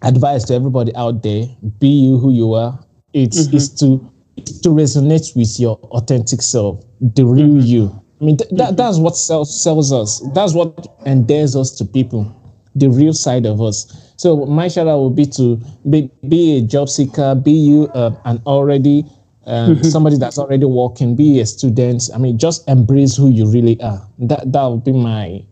advice 0.01 0.43
to 0.45 0.53
everybody 0.53 0.93
out 0.95 1.23
there: 1.23 1.45
be 1.79 1.87
you 1.87 2.19
who 2.19 2.33
you 2.33 2.53
are. 2.53 2.77
It's 3.13 3.47
mm-hmm. 3.47 3.55
is 3.55 3.69
to 3.75 4.11
to 4.35 4.69
resonate 4.69 5.35
with 5.37 5.57
your 5.59 5.77
authentic 5.91 6.41
self, 6.41 6.83
the 6.99 7.25
real 7.25 7.47
mm-hmm. 7.47 7.59
you. 7.59 8.02
I 8.23 8.25
mean, 8.25 8.37
th- 8.37 8.51
that, 8.51 8.77
that's 8.77 8.99
what 8.99 9.17
sells, 9.17 9.61
sells 9.61 9.91
us. 9.91 10.21
That's 10.33 10.53
what 10.53 10.87
endears 11.05 11.57
us 11.57 11.71
to 11.71 11.83
people, 11.83 12.33
the 12.73 12.89
real 12.89 13.13
side 13.13 13.45
of 13.45 13.61
us. 13.61 14.13
So 14.15 14.45
my 14.45 14.69
shout 14.69 14.87
out 14.87 15.01
would 15.01 15.17
be 15.17 15.25
to 15.25 15.59
be, 15.89 16.09
be 16.29 16.57
a 16.57 16.61
job 16.61 16.87
seeker, 16.87 17.35
be 17.35 17.51
you 17.51 17.89
uh, 17.89 18.15
an 18.23 18.41
already 18.45 19.03
um, 19.45 19.75
mm-hmm. 19.75 19.83
somebody 19.89 20.17
that's 20.17 20.37
already 20.37 20.63
working, 20.63 21.17
be 21.17 21.41
a 21.41 21.45
student. 21.45 22.03
I 22.15 22.17
mean, 22.17 22.37
just 22.37 22.65
embrace 22.69 23.17
who 23.17 23.27
you 23.29 23.45
really 23.45 23.77
are. 23.81 24.07
That 24.19 24.49
that 24.53 24.67
would 24.67 24.85
be 24.85 24.93
my 24.93 25.43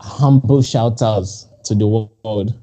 humble 0.00 0.60
shout 0.60 1.00
outs 1.00 1.48
to 1.64 1.74
the 1.74 1.86
world. 1.86 2.58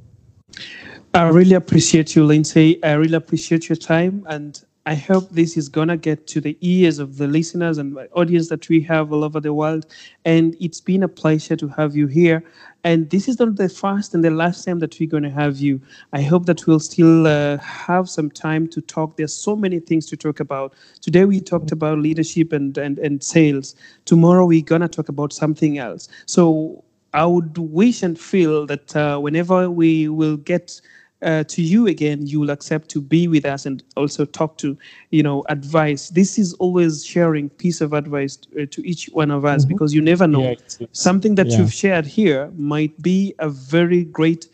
I 1.15 1.29
really 1.29 1.55
appreciate 1.55 2.15
you, 2.15 2.23
Lindsay. 2.23 2.83
I 2.83 2.91
really 2.91 3.15
appreciate 3.15 3.67
your 3.67 3.77
time 3.77 4.27
and 4.29 4.63
I 4.87 4.95
hope 4.95 5.29
this 5.31 5.57
is 5.57 5.67
going 5.67 5.89
to 5.89 5.97
get 5.97 6.27
to 6.27 6.39
the 6.39 6.57
ears 6.61 6.97
of 6.97 7.17
the 7.17 7.27
listeners 7.27 7.77
and 7.77 7.93
the 7.93 8.09
audience 8.13 8.47
that 8.47 8.69
we 8.69 8.79
have 8.83 9.11
all 9.11 9.25
over 9.25 9.41
the 9.41 9.53
world. 9.53 9.85
And 10.23 10.55
it's 10.61 10.79
been 10.79 11.03
a 11.03 11.09
pleasure 11.09 11.57
to 11.57 11.67
have 11.67 11.93
you 11.93 12.07
here. 12.07 12.41
And 12.85 13.09
this 13.09 13.27
is 13.27 13.37
not 13.37 13.57
the 13.57 13.67
first 13.67 14.13
and 14.13 14.23
the 14.23 14.31
last 14.31 14.63
time 14.63 14.79
that 14.79 14.97
we're 14.97 15.09
going 15.09 15.23
to 15.23 15.29
have 15.29 15.57
you. 15.57 15.81
I 16.13 16.21
hope 16.21 16.45
that 16.45 16.65
we'll 16.65 16.79
still 16.79 17.27
uh, 17.27 17.57
have 17.57 18.09
some 18.09 18.31
time 18.31 18.65
to 18.69 18.79
talk. 18.79 19.17
There's 19.17 19.35
so 19.35 19.57
many 19.57 19.81
things 19.81 20.05
to 20.05 20.15
talk 20.15 20.39
about. 20.39 20.73
Today 21.01 21.25
we 21.25 21.41
talked 21.41 21.73
about 21.73 21.97
leadership 21.99 22.53
and, 22.53 22.77
and, 22.77 22.97
and 22.97 23.21
sales. 23.21 23.75
Tomorrow 24.05 24.45
we're 24.45 24.61
going 24.63 24.83
to 24.83 24.87
talk 24.87 25.09
about 25.09 25.33
something 25.33 25.79
else. 25.79 26.07
So 26.27 26.81
I 27.13 27.25
would 27.25 27.57
wish 27.57 28.03
and 28.03 28.17
feel 28.17 28.65
that 28.67 28.95
uh, 28.95 29.19
whenever 29.19 29.69
we 29.69 30.07
will 30.07 30.37
get 30.37 30.79
uh, 31.21 31.43
to 31.45 31.61
you 31.61 31.87
again, 31.87 32.25
you 32.27 32.39
will 32.39 32.49
accept 32.49 32.89
to 32.89 33.01
be 33.01 33.27
with 33.27 33.45
us 33.45 33.65
and 33.65 33.83
also 33.95 34.25
talk 34.25 34.57
to, 34.59 34.77
you 35.09 35.23
know, 35.23 35.43
advice. 35.49 36.09
This 36.09 36.37
is 36.37 36.53
always 36.55 37.03
sharing 37.05 37.49
piece 37.49 37.81
of 37.81 37.93
advice 37.93 38.35
to, 38.37 38.63
uh, 38.63 38.65
to 38.69 38.87
each 38.87 39.07
one 39.13 39.31
of 39.31 39.43
us 39.43 39.63
mm-hmm. 39.63 39.73
because 39.73 39.93
you 39.93 40.01
never 40.01 40.27
know. 40.27 40.55
Yeah, 40.79 40.87
Something 40.91 41.35
that 41.35 41.47
yeah. 41.47 41.57
you've 41.57 41.73
shared 41.73 42.05
here 42.05 42.51
might 42.55 43.01
be 43.01 43.33
a 43.39 43.49
very 43.49 44.03
great 44.03 44.47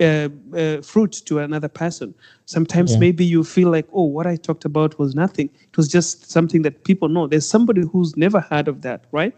uh, 0.00 0.28
uh, 0.56 0.80
fruit 0.82 1.12
to 1.26 1.38
another 1.38 1.68
person. 1.68 2.14
Sometimes 2.46 2.94
yeah. 2.94 2.98
maybe 3.00 3.24
you 3.24 3.44
feel 3.44 3.70
like, 3.70 3.86
oh, 3.92 4.04
what 4.04 4.26
I 4.26 4.36
talked 4.36 4.64
about 4.64 4.98
was 4.98 5.14
nothing. 5.14 5.50
It 5.62 5.76
was 5.76 5.88
just 5.88 6.30
something 6.30 6.62
that 6.62 6.84
people 6.84 7.08
know. 7.08 7.26
There's 7.26 7.48
somebody 7.48 7.82
who's 7.82 8.16
never 8.16 8.40
heard 8.40 8.68
of 8.68 8.82
that, 8.82 9.04
right? 9.12 9.34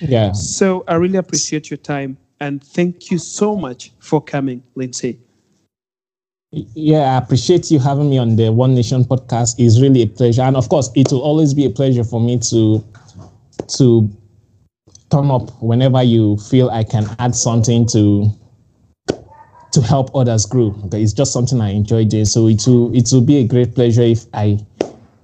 Yeah. 0.00 0.32
So 0.32 0.84
I 0.88 0.94
really 0.94 1.18
appreciate 1.18 1.70
your 1.70 1.78
time 1.78 2.16
and 2.40 2.62
thank 2.62 3.10
you 3.10 3.18
so 3.18 3.56
much 3.56 3.92
for 4.00 4.20
coming, 4.20 4.62
Lindsay. 4.74 5.18
Yeah, 6.74 7.14
I 7.14 7.18
appreciate 7.18 7.70
you 7.70 7.80
having 7.80 8.10
me 8.10 8.18
on 8.18 8.36
the 8.36 8.52
One 8.52 8.74
Nation 8.74 9.04
podcast. 9.04 9.56
It's 9.58 9.80
really 9.80 10.02
a 10.02 10.06
pleasure, 10.06 10.42
and 10.42 10.56
of 10.56 10.68
course, 10.68 10.90
it 10.94 11.10
will 11.10 11.22
always 11.22 11.52
be 11.52 11.64
a 11.64 11.70
pleasure 11.70 12.04
for 12.04 12.20
me 12.20 12.38
to 12.50 12.84
to 13.78 14.08
turn 15.10 15.30
up 15.30 15.50
whenever 15.62 16.02
you 16.02 16.36
feel 16.36 16.70
I 16.70 16.84
can 16.84 17.06
add 17.18 17.34
something 17.34 17.86
to 17.88 18.30
to 19.72 19.80
help 19.82 20.14
others 20.14 20.46
grow. 20.46 20.74
Okay, 20.84 21.02
it's 21.02 21.12
just 21.12 21.32
something 21.32 21.60
I 21.60 21.70
enjoy 21.70 22.04
doing. 22.04 22.24
So 22.24 22.46
it 22.46 22.62
will 22.66 22.94
it 22.94 23.08
will 23.12 23.22
be 23.22 23.38
a 23.38 23.44
great 23.44 23.74
pleasure 23.74 24.02
if 24.02 24.26
I 24.32 24.64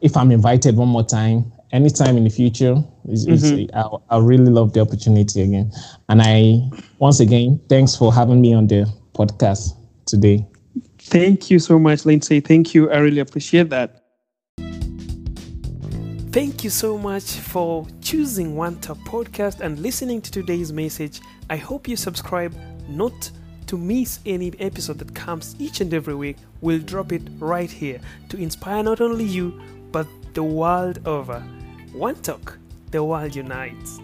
if 0.00 0.16
I'm 0.16 0.32
invited 0.32 0.76
one 0.76 0.88
more 0.88 1.04
time, 1.04 1.52
anytime 1.70 2.16
in 2.16 2.24
the 2.24 2.30
future. 2.30 2.82
It's, 3.04 3.26
mm-hmm. 3.26 3.58
it's, 3.60 3.72
I, 3.74 4.16
I 4.16 4.18
really 4.18 4.50
love 4.50 4.72
the 4.72 4.80
opportunity 4.80 5.42
again. 5.42 5.70
And 6.08 6.22
I 6.22 6.60
once 6.98 7.20
again 7.20 7.60
thanks 7.68 7.94
for 7.94 8.12
having 8.12 8.40
me 8.40 8.52
on 8.52 8.66
the 8.66 8.92
podcast 9.14 9.76
today. 10.06 10.44
Thank 11.10 11.50
you 11.50 11.58
so 11.58 11.76
much, 11.76 12.06
Lindsay. 12.06 12.38
Thank 12.38 12.72
you. 12.72 12.88
I 12.88 12.98
really 12.98 13.18
appreciate 13.18 13.68
that. 13.70 14.04
Thank 16.30 16.62
you 16.62 16.70
so 16.70 16.96
much 16.96 17.32
for 17.32 17.84
choosing 18.00 18.54
One 18.54 18.78
Talk 18.80 18.98
Podcast 18.98 19.58
and 19.58 19.80
listening 19.80 20.22
to 20.22 20.30
today's 20.30 20.72
message. 20.72 21.20
I 21.48 21.56
hope 21.56 21.88
you 21.88 21.96
subscribe 21.96 22.54
not 22.88 23.28
to 23.66 23.76
miss 23.76 24.20
any 24.24 24.52
episode 24.60 24.98
that 25.00 25.12
comes 25.12 25.56
each 25.58 25.80
and 25.80 25.92
every 25.92 26.14
week. 26.14 26.36
We'll 26.60 26.78
drop 26.78 27.10
it 27.10 27.22
right 27.40 27.68
here 27.68 28.00
to 28.28 28.36
inspire 28.36 28.84
not 28.84 29.00
only 29.00 29.24
you, 29.24 29.60
but 29.90 30.06
the 30.34 30.44
world 30.44 31.08
over. 31.08 31.40
One 31.92 32.14
Talk, 32.22 32.56
the 32.92 33.02
world 33.02 33.34
unites. 33.34 33.98